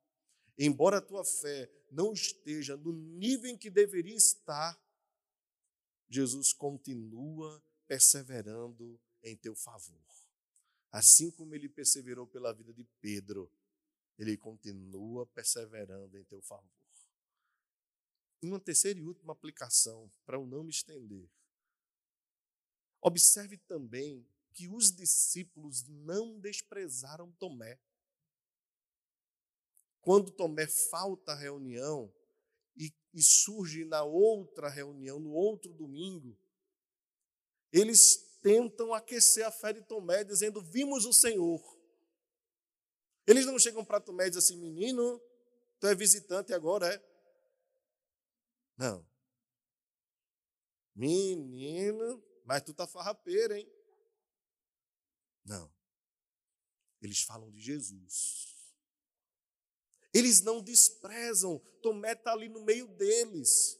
embora 0.66 0.98
a 0.98 1.02
tua 1.02 1.24
fé 1.24 1.70
não 1.90 2.12
esteja 2.12 2.76
no 2.76 2.92
nível 2.92 3.50
em 3.50 3.56
que 3.56 3.70
deveria 3.70 4.14
estar, 4.14 4.80
Jesus 6.08 6.52
continua 6.52 7.62
perseverando 7.86 9.00
em 9.22 9.36
teu 9.36 9.54
favor. 9.54 10.00
Assim 10.92 11.30
como 11.30 11.54
ele 11.54 11.68
perseverou 11.68 12.26
pela 12.26 12.52
vida 12.52 12.72
de 12.72 12.84
Pedro, 13.00 13.50
ele 14.18 14.36
continua 14.36 15.26
perseverando 15.26 16.18
em 16.18 16.24
teu 16.24 16.42
favor. 16.42 16.68
Uma 18.42 18.58
terceira 18.58 18.98
e 18.98 19.04
última 19.04 19.32
aplicação, 19.32 20.10
para 20.24 20.36
eu 20.36 20.46
não 20.46 20.64
me 20.64 20.70
estender. 20.70 21.28
Observe 23.00 23.56
também 23.58 24.26
que 24.52 24.68
os 24.68 24.90
discípulos 24.90 25.86
não 25.86 26.38
desprezaram 26.38 27.30
Tomé. 27.32 27.78
Quando 30.00 30.30
Tomé 30.30 30.66
falta 30.66 31.32
a 31.32 31.36
reunião 31.36 32.12
e, 32.76 32.92
e 33.12 33.22
surge 33.22 33.84
na 33.84 34.02
outra 34.02 34.68
reunião, 34.68 35.20
no 35.20 35.32
outro 35.32 35.72
domingo, 35.72 36.38
eles 37.72 38.38
tentam 38.42 38.94
aquecer 38.94 39.46
a 39.46 39.52
fé 39.52 39.72
de 39.72 39.82
Tomé, 39.82 40.24
dizendo: 40.24 40.62
Vimos 40.62 41.04
o 41.04 41.12
Senhor. 41.12 41.60
Eles 43.26 43.46
não 43.46 43.58
chegam 43.58 43.84
para 43.84 44.00
Tomé 44.00 44.26
e 44.26 44.30
dizem 44.30 44.56
assim: 44.56 44.60
Menino, 44.60 45.20
tu 45.78 45.86
é 45.86 45.94
visitante 45.94 46.52
agora, 46.52 46.92
é? 46.92 47.10
Não. 48.76 49.06
Menino, 50.94 52.22
mas 52.44 52.62
tu 52.62 52.74
tá 52.74 52.86
farrapeira, 52.86 53.58
hein? 53.58 53.70
Não. 55.44 55.72
Eles 57.00 57.22
falam 57.22 57.50
de 57.50 57.60
Jesus. 57.60 58.59
Eles 60.12 60.40
não 60.40 60.62
desprezam, 60.62 61.58
Tomé 61.82 62.12
está 62.12 62.32
ali 62.32 62.48
no 62.48 62.64
meio 62.64 62.86
deles. 62.88 63.78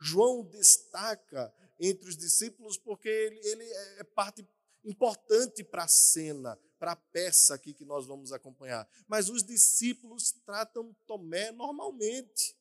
João 0.00 0.44
destaca 0.44 1.52
entre 1.78 2.08
os 2.08 2.16
discípulos 2.16 2.76
porque 2.76 3.08
ele, 3.08 3.40
ele 3.44 3.64
é 3.98 4.04
parte 4.04 4.46
importante 4.84 5.62
para 5.64 5.84
a 5.84 5.88
cena, 5.88 6.58
para 6.78 6.92
a 6.92 6.96
peça 6.96 7.54
aqui 7.54 7.74
que 7.74 7.84
nós 7.84 8.06
vamos 8.06 8.32
acompanhar. 8.32 8.88
Mas 9.06 9.28
os 9.28 9.42
discípulos 9.42 10.32
tratam 10.44 10.94
Tomé 11.06 11.52
normalmente. 11.52 12.56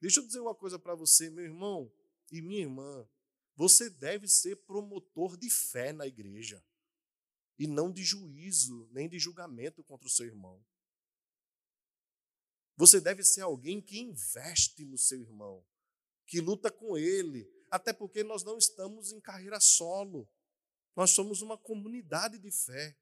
Deixa 0.00 0.20
eu 0.20 0.26
dizer 0.26 0.40
uma 0.40 0.54
coisa 0.54 0.78
para 0.78 0.94
você, 0.94 1.28
meu 1.30 1.44
irmão 1.44 1.92
e 2.32 2.40
minha 2.40 2.60
irmã. 2.60 3.08
Você 3.54 3.90
deve 3.90 4.26
ser 4.26 4.56
promotor 4.56 5.36
de 5.36 5.50
fé 5.50 5.92
na 5.92 6.06
igreja 6.06 6.64
e 7.58 7.66
não 7.66 7.92
de 7.92 8.02
juízo, 8.02 8.88
nem 8.90 9.08
de 9.08 9.18
julgamento 9.18 9.84
contra 9.84 10.06
o 10.06 10.10
seu 10.10 10.24
irmão. 10.24 10.64
Você 12.80 12.98
deve 12.98 13.22
ser 13.22 13.42
alguém 13.42 13.78
que 13.78 14.00
investe 14.00 14.86
no 14.86 14.96
seu 14.96 15.20
irmão, 15.20 15.62
que 16.26 16.40
luta 16.40 16.70
com 16.70 16.96
ele, 16.96 17.46
até 17.70 17.92
porque 17.92 18.24
nós 18.24 18.42
não 18.42 18.56
estamos 18.56 19.12
em 19.12 19.20
carreira 19.20 19.60
solo. 19.60 20.26
Nós 20.96 21.10
somos 21.10 21.42
uma 21.42 21.58
comunidade 21.58 22.38
de 22.38 22.50
fé. 22.50 22.96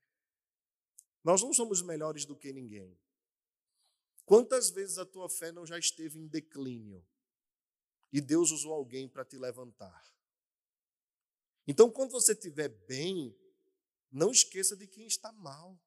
Nós 1.22 1.42
não 1.42 1.52
somos 1.52 1.80
melhores 1.80 2.24
do 2.24 2.34
que 2.34 2.52
ninguém. 2.52 2.98
Quantas 4.24 4.68
vezes 4.68 4.98
a 4.98 5.06
tua 5.06 5.30
fé 5.30 5.52
não 5.52 5.64
já 5.64 5.78
esteve 5.78 6.18
em 6.18 6.26
declínio 6.26 7.06
e 8.12 8.20
Deus 8.20 8.50
usou 8.50 8.72
alguém 8.72 9.08
para 9.08 9.24
te 9.24 9.38
levantar? 9.38 10.12
Então, 11.68 11.88
quando 11.88 12.10
você 12.10 12.32
estiver 12.32 12.68
bem, 12.68 13.32
não 14.10 14.32
esqueça 14.32 14.76
de 14.76 14.88
quem 14.88 15.06
está 15.06 15.30
mal. 15.30 15.80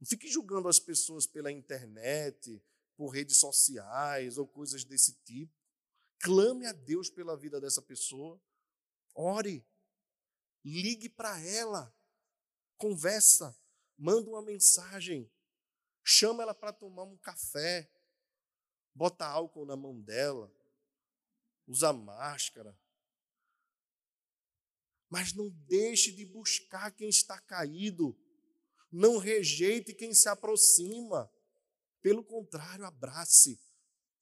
Não 0.00 0.06
fique 0.06 0.28
julgando 0.28 0.68
as 0.68 0.78
pessoas 0.78 1.26
pela 1.26 1.52
internet, 1.52 2.62
por 2.96 3.10
redes 3.10 3.36
sociais 3.36 4.38
ou 4.38 4.46
coisas 4.46 4.84
desse 4.84 5.14
tipo. 5.24 5.54
Clame 6.18 6.66
a 6.66 6.72
Deus 6.72 7.10
pela 7.10 7.36
vida 7.36 7.60
dessa 7.60 7.82
pessoa. 7.82 8.40
Ore. 9.14 9.66
Ligue 10.64 11.08
para 11.08 11.38
ela. 11.40 11.94
Conversa. 12.76 13.56
Manda 13.98 14.30
uma 14.30 14.42
mensagem. 14.42 15.30
Chama 16.02 16.42
ela 16.42 16.54
para 16.54 16.72
tomar 16.72 17.04
um 17.04 17.16
café. 17.18 17.90
Bota 18.94 19.26
álcool 19.26 19.66
na 19.66 19.76
mão 19.76 20.00
dela. 20.00 20.52
Usa 21.66 21.92
máscara 21.92 22.76
mas 25.10 25.34
não 25.34 25.50
deixe 25.66 26.12
de 26.12 26.24
buscar 26.24 26.92
quem 26.92 27.08
está 27.08 27.38
caído. 27.40 28.16
Não 28.90 29.18
rejeite 29.18 29.94
quem 29.94 30.12
se 30.12 30.28
aproxima. 30.28 31.30
Pelo 32.00 32.24
contrário, 32.24 32.84
abrace. 32.84 33.60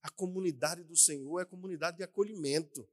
A 0.02 0.10
comunidade 0.10 0.84
do 0.84 0.96
Senhor 0.96 1.40
é 1.40 1.44
comunidade 1.44 1.96
de 1.96 2.02
acolhimento. 2.02 2.88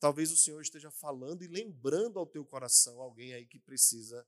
Talvez 0.00 0.32
o 0.32 0.36
Senhor 0.36 0.60
esteja 0.60 0.90
falando 0.90 1.44
e 1.44 1.46
lembrando 1.46 2.18
ao 2.18 2.26
teu 2.26 2.44
coração 2.44 3.00
alguém 3.00 3.34
aí 3.34 3.46
que 3.46 3.60
precisa, 3.60 4.26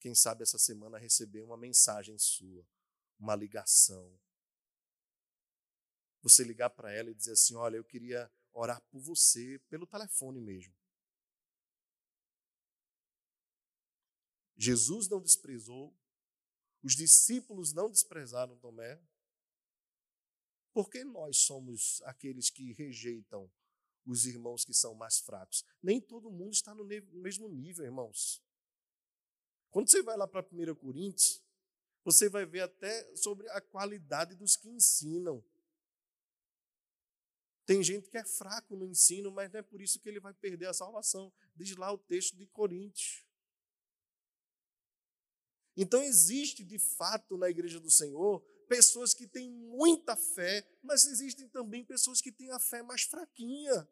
quem 0.00 0.12
sabe 0.12 0.42
essa 0.42 0.58
semana, 0.58 0.98
receber 0.98 1.40
uma 1.40 1.56
mensagem 1.56 2.18
sua, 2.18 2.66
uma 3.16 3.36
ligação. 3.36 4.18
Você 6.20 6.42
ligar 6.42 6.70
para 6.70 6.92
ela 6.92 7.10
e 7.10 7.14
dizer 7.14 7.32
assim: 7.32 7.54
Olha, 7.54 7.76
eu 7.76 7.84
queria 7.84 8.28
orar 8.52 8.80
por 8.90 8.98
você 8.98 9.60
pelo 9.68 9.86
telefone 9.86 10.40
mesmo. 10.40 10.74
Jesus 14.58 15.08
não 15.08 15.22
desprezou, 15.22 15.96
os 16.82 16.96
discípulos 16.96 17.72
não 17.72 17.88
desprezaram 17.88 18.58
Tomé. 18.58 19.00
Porque 20.74 21.04
nós 21.04 21.38
somos 21.38 22.02
aqueles 22.04 22.50
que 22.50 22.72
rejeitam 22.72 23.50
os 24.04 24.26
irmãos 24.26 24.64
que 24.64 24.74
são 24.74 24.94
mais 24.94 25.18
fracos? 25.18 25.64
Nem 25.82 26.00
todo 26.00 26.30
mundo 26.30 26.52
está 26.52 26.74
no 26.74 26.84
mesmo 26.84 27.48
nível, 27.48 27.84
irmãos. 27.84 28.42
Quando 29.70 29.90
você 29.90 30.02
vai 30.02 30.16
lá 30.16 30.26
para 30.26 30.46
1 30.46 30.74
Coríntios, 30.74 31.42
você 32.04 32.28
vai 32.28 32.46
ver 32.46 32.60
até 32.60 33.16
sobre 33.16 33.48
a 33.50 33.60
qualidade 33.60 34.34
dos 34.34 34.56
que 34.56 34.68
ensinam. 34.68 35.44
Tem 37.66 37.82
gente 37.82 38.08
que 38.08 38.16
é 38.16 38.24
fraco 38.24 38.74
no 38.76 38.86
ensino, 38.86 39.30
mas 39.30 39.52
não 39.52 39.60
é 39.60 39.62
por 39.62 39.80
isso 39.80 40.00
que 40.00 40.08
ele 40.08 40.20
vai 40.20 40.32
perder 40.32 40.66
a 40.66 40.74
salvação. 40.74 41.32
Diz 41.54 41.76
lá 41.76 41.92
o 41.92 41.98
texto 41.98 42.36
de 42.36 42.46
Coríntios. 42.46 43.27
Então 45.80 46.02
existe 46.02 46.64
de 46.64 46.76
fato 46.76 47.38
na 47.38 47.48
igreja 47.48 47.78
do 47.78 47.88
Senhor 47.88 48.40
pessoas 48.68 49.14
que 49.14 49.28
têm 49.28 49.48
muita 49.48 50.16
fé, 50.16 50.68
mas 50.82 51.06
existem 51.06 51.48
também 51.48 51.84
pessoas 51.84 52.20
que 52.20 52.32
têm 52.32 52.50
a 52.50 52.58
fé 52.58 52.82
mais 52.82 53.02
fraquinha. 53.02 53.88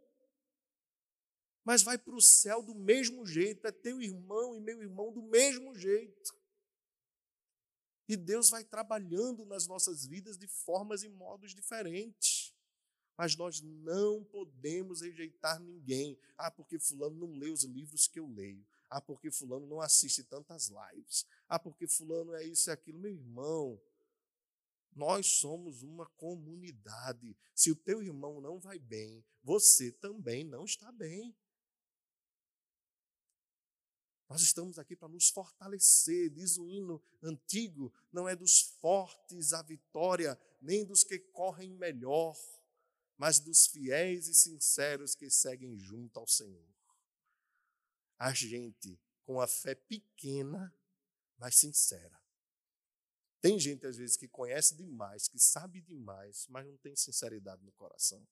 Mas 1.64 1.84
vai 1.84 1.97
para 1.97 2.14
o 2.14 2.20
céu 2.20 2.61
do 2.61 2.74
mesmo 2.74 3.24
jeito, 3.24 3.64
é 3.68 3.70
teu 3.70 4.03
irmão 4.03 4.57
e 4.57 4.61
meu 4.61 4.82
irmão 4.82 5.12
do 5.12 5.22
mesmo 5.22 5.76
jeito. 5.76 6.34
E 8.09 8.16
Deus 8.16 8.51
vai 8.51 8.64
trabalhando 8.64 9.45
nas 9.45 9.68
nossas 9.68 10.05
vidas 10.05 10.37
de 10.37 10.49
formas 10.49 11.05
e 11.05 11.09
modos 11.09 11.55
diferentes. 11.55 12.53
Mas 13.16 13.37
nós 13.37 13.61
não 13.61 14.24
podemos 14.24 15.03
rejeitar 15.03 15.61
ninguém. 15.61 16.18
Ah, 16.37 16.51
porque 16.51 16.80
Fulano 16.80 17.16
não 17.16 17.39
lê 17.39 17.49
os 17.49 17.62
livros 17.62 18.09
que 18.09 18.18
eu 18.18 18.26
leio. 18.26 18.66
Ah, 18.89 19.01
porque 19.01 19.30
Fulano 19.30 19.66
não 19.66 19.80
assiste 19.80 20.22
tantas 20.24 20.68
lives. 20.68 21.26
Ah, 21.49 21.59
porque 21.59 21.87
Fulano 21.87 22.34
é 22.34 22.45
isso 22.45 22.70
e 22.70 22.72
aquilo. 22.72 22.99
Meu 22.99 23.11
irmão, 23.11 23.80
nós 24.95 25.26
somos 25.26 25.82
uma 25.82 26.07
comunidade. 26.11 27.37
Se 27.55 27.70
o 27.70 27.76
teu 27.76 28.03
irmão 28.03 28.41
não 28.41 28.59
vai 28.59 28.78
bem, 28.78 29.24
você 29.43 29.91
também 29.93 30.45
não 30.45 30.64
está 30.64 30.91
bem. 30.93 31.37
Nós 34.28 34.41
estamos 34.41 34.78
aqui 34.78 34.97
para 34.97 35.09
nos 35.09 35.28
fortalecer. 35.30 36.30
Diz 36.30 36.57
o 36.57 36.68
hino 36.68 37.03
antigo: 37.22 37.93
não 38.12 38.28
é 38.28 38.34
dos 38.34 38.61
fortes 38.80 39.53
a 39.53 39.62
vitória, 39.62 40.39
nem 40.61 40.84
dos 40.84 41.05
que 41.05 41.18
correm 41.18 41.72
melhor 41.72 42.37
mas 43.16 43.39
dos 43.41 43.66
fiéis 43.66 44.28
e 44.28 44.34
sinceros 44.34 45.14
que 45.14 45.30
seguem 45.30 45.78
junto 45.78 46.18
ao 46.18 46.26
Senhor. 46.26 46.66
A 48.19 48.33
gente 48.33 48.99
com 49.25 49.41
a 49.41 49.47
fé 49.47 49.75
pequena, 49.75 50.73
mas 51.37 51.57
sincera. 51.57 52.19
Tem 53.41 53.59
gente, 53.59 53.87
às 53.87 53.97
vezes, 53.97 54.17
que 54.17 54.29
conhece 54.29 54.75
demais, 54.77 55.29
que 55.29 55.39
sabe 55.39 55.81
demais, 55.81 56.47
mas 56.49 56.67
não 56.67 56.77
tem 56.79 56.97
sinceridade 56.97 57.62
no 57.64 57.73
coração. 57.73 58.27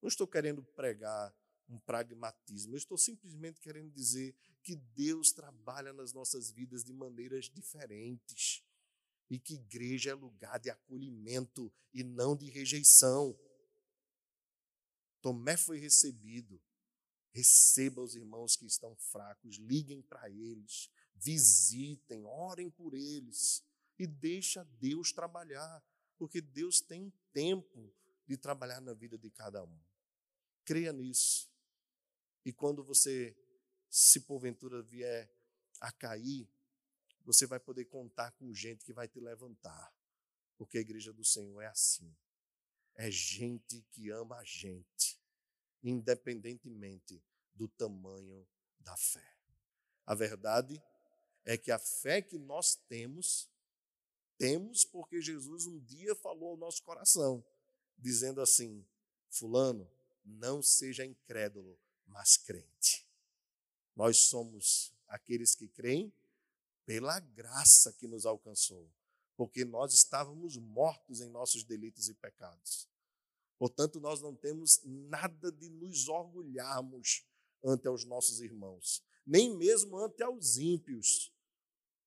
Não 0.00 0.08
estou 0.08 0.26
querendo 0.26 0.62
pregar 0.62 1.34
um 1.68 1.78
pragmatismo, 1.78 2.74
eu 2.74 2.78
estou 2.78 2.98
simplesmente 2.98 3.60
querendo 3.60 3.90
dizer 3.92 4.34
que 4.62 4.76
Deus 4.76 5.32
trabalha 5.32 5.92
nas 5.92 6.12
nossas 6.12 6.50
vidas 6.50 6.84
de 6.84 6.92
maneiras 6.92 7.48
diferentes 7.48 8.62
e 9.30 9.38
que 9.38 9.54
igreja 9.54 10.10
é 10.10 10.14
lugar 10.14 10.58
de 10.58 10.68
acolhimento 10.68 11.72
e 11.94 12.02
não 12.02 12.36
de 12.36 12.50
rejeição. 12.50 13.38
Tomé 15.22 15.56
foi 15.56 15.78
recebido. 15.78 16.60
Receba 17.32 18.02
os 18.02 18.14
irmãos 18.14 18.56
que 18.56 18.66
estão 18.66 18.94
fracos, 18.94 19.56
liguem 19.56 20.02
para 20.02 20.28
eles, 20.28 20.90
visitem, 21.14 22.24
orem 22.24 22.70
por 22.70 22.94
eles 22.94 23.64
e 23.98 24.06
deixa 24.06 24.64
Deus 24.78 25.12
trabalhar, 25.12 25.82
porque 26.18 26.40
Deus 26.40 26.80
tem 26.80 27.12
tempo 27.32 27.92
de 28.26 28.36
trabalhar 28.36 28.80
na 28.80 28.92
vida 28.92 29.16
de 29.16 29.30
cada 29.30 29.64
um. 29.64 29.80
Creia 30.64 30.92
nisso. 30.92 31.50
E 32.44 32.52
quando 32.52 32.84
você, 32.84 33.36
se 33.88 34.20
porventura 34.20 34.82
vier 34.82 35.30
a 35.80 35.90
cair, 35.90 36.48
você 37.24 37.46
vai 37.46 37.60
poder 37.60 37.84
contar 37.86 38.32
com 38.32 38.52
gente 38.52 38.84
que 38.84 38.92
vai 38.92 39.08
te 39.08 39.20
levantar, 39.20 39.94
porque 40.56 40.78
a 40.78 40.80
igreja 40.80 41.12
do 41.12 41.24
Senhor 41.24 41.60
é 41.60 41.66
assim. 41.66 42.14
É 42.94 43.10
gente 43.10 43.80
que 43.90 44.10
ama 44.10 44.36
a 44.36 44.44
gente, 44.44 45.21
independentemente 45.82 47.22
do 47.54 47.68
tamanho 47.68 48.46
da 48.80 48.96
fé. 48.96 49.36
A 50.06 50.14
verdade 50.14 50.82
é 51.44 51.56
que 51.56 51.70
a 51.70 51.78
fé 51.78 52.20
que 52.22 52.38
nós 52.38 52.74
temos, 52.88 53.48
temos 54.38 54.84
porque 54.84 55.20
Jesus 55.20 55.66
um 55.66 55.78
dia 55.80 56.14
falou 56.16 56.50
ao 56.50 56.56
nosso 56.56 56.82
coração, 56.82 57.44
dizendo 57.98 58.40
assim: 58.40 58.84
Fulano, 59.28 59.90
não 60.24 60.62
seja 60.62 61.04
incrédulo, 61.04 61.78
mas 62.06 62.36
crente. 62.36 63.06
Nós 63.94 64.24
somos 64.24 64.92
aqueles 65.06 65.54
que 65.54 65.68
creem 65.68 66.12
pela 66.84 67.20
graça 67.20 67.92
que 67.92 68.06
nos 68.06 68.26
alcançou, 68.26 68.90
porque 69.36 69.64
nós 69.64 69.92
estávamos 69.92 70.56
mortos 70.56 71.20
em 71.20 71.28
nossos 71.28 71.64
delitos 71.64 72.08
e 72.08 72.14
pecados. 72.14 72.88
Portanto, 73.62 74.00
nós 74.00 74.20
não 74.20 74.34
temos 74.34 74.80
nada 74.84 75.52
de 75.52 75.70
nos 75.70 76.08
orgulharmos 76.08 77.24
ante 77.62 77.88
os 77.88 78.04
nossos 78.04 78.40
irmãos, 78.40 79.04
nem 79.24 79.56
mesmo 79.56 79.98
ante 79.98 80.24
os 80.24 80.56
ímpios. 80.56 81.32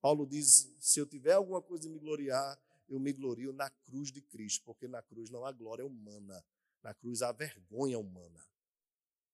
Paulo 0.02 0.28
diz: 0.28 0.70
se 0.78 1.00
eu 1.00 1.06
tiver 1.06 1.32
alguma 1.32 1.62
coisa 1.62 1.84
de 1.84 1.90
me 1.90 1.98
gloriar, 1.98 2.62
eu 2.90 3.00
me 3.00 3.14
glorio 3.14 3.54
na 3.54 3.70
cruz 3.70 4.12
de 4.12 4.20
Cristo, 4.20 4.66
porque 4.66 4.86
na 4.86 5.02
cruz 5.02 5.30
não 5.30 5.46
há 5.46 5.52
glória 5.54 5.86
humana, 5.86 6.46
na 6.84 6.94
cruz 6.94 7.22
há 7.22 7.32
vergonha 7.32 7.98
humana. 7.98 8.46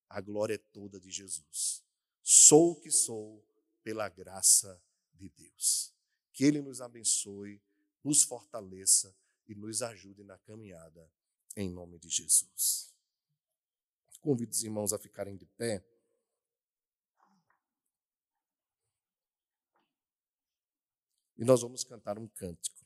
A 0.07 0.21
glória 0.21 0.53
é 0.53 0.59
toda 0.59 0.99
de 0.99 1.09
Jesus. 1.09 1.83
Sou 2.21 2.73
o 2.73 2.79
que 2.79 2.91
sou 2.91 3.43
pela 3.81 4.07
graça 4.09 4.79
de 5.15 5.27
Deus. 5.27 5.91
Que 6.31 6.43
Ele 6.43 6.61
nos 6.61 6.81
abençoe, 6.81 7.59
nos 8.03 8.21
fortaleça 8.21 9.11
e 9.47 9.55
nos 9.55 9.81
ajude 9.81 10.23
na 10.23 10.37
caminhada. 10.37 11.09
Em 11.55 11.69
nome 11.69 11.99
de 11.99 12.09
Jesus. 12.09 12.93
Convido 14.21 14.51
os 14.51 14.63
irmãos 14.63 14.93
a 14.93 14.99
ficarem 14.99 15.35
de 15.35 15.45
pé. 15.45 15.83
E 21.37 21.43
nós 21.43 21.61
vamos 21.61 21.83
cantar 21.83 22.19
um 22.19 22.27
cântico. 22.27 22.85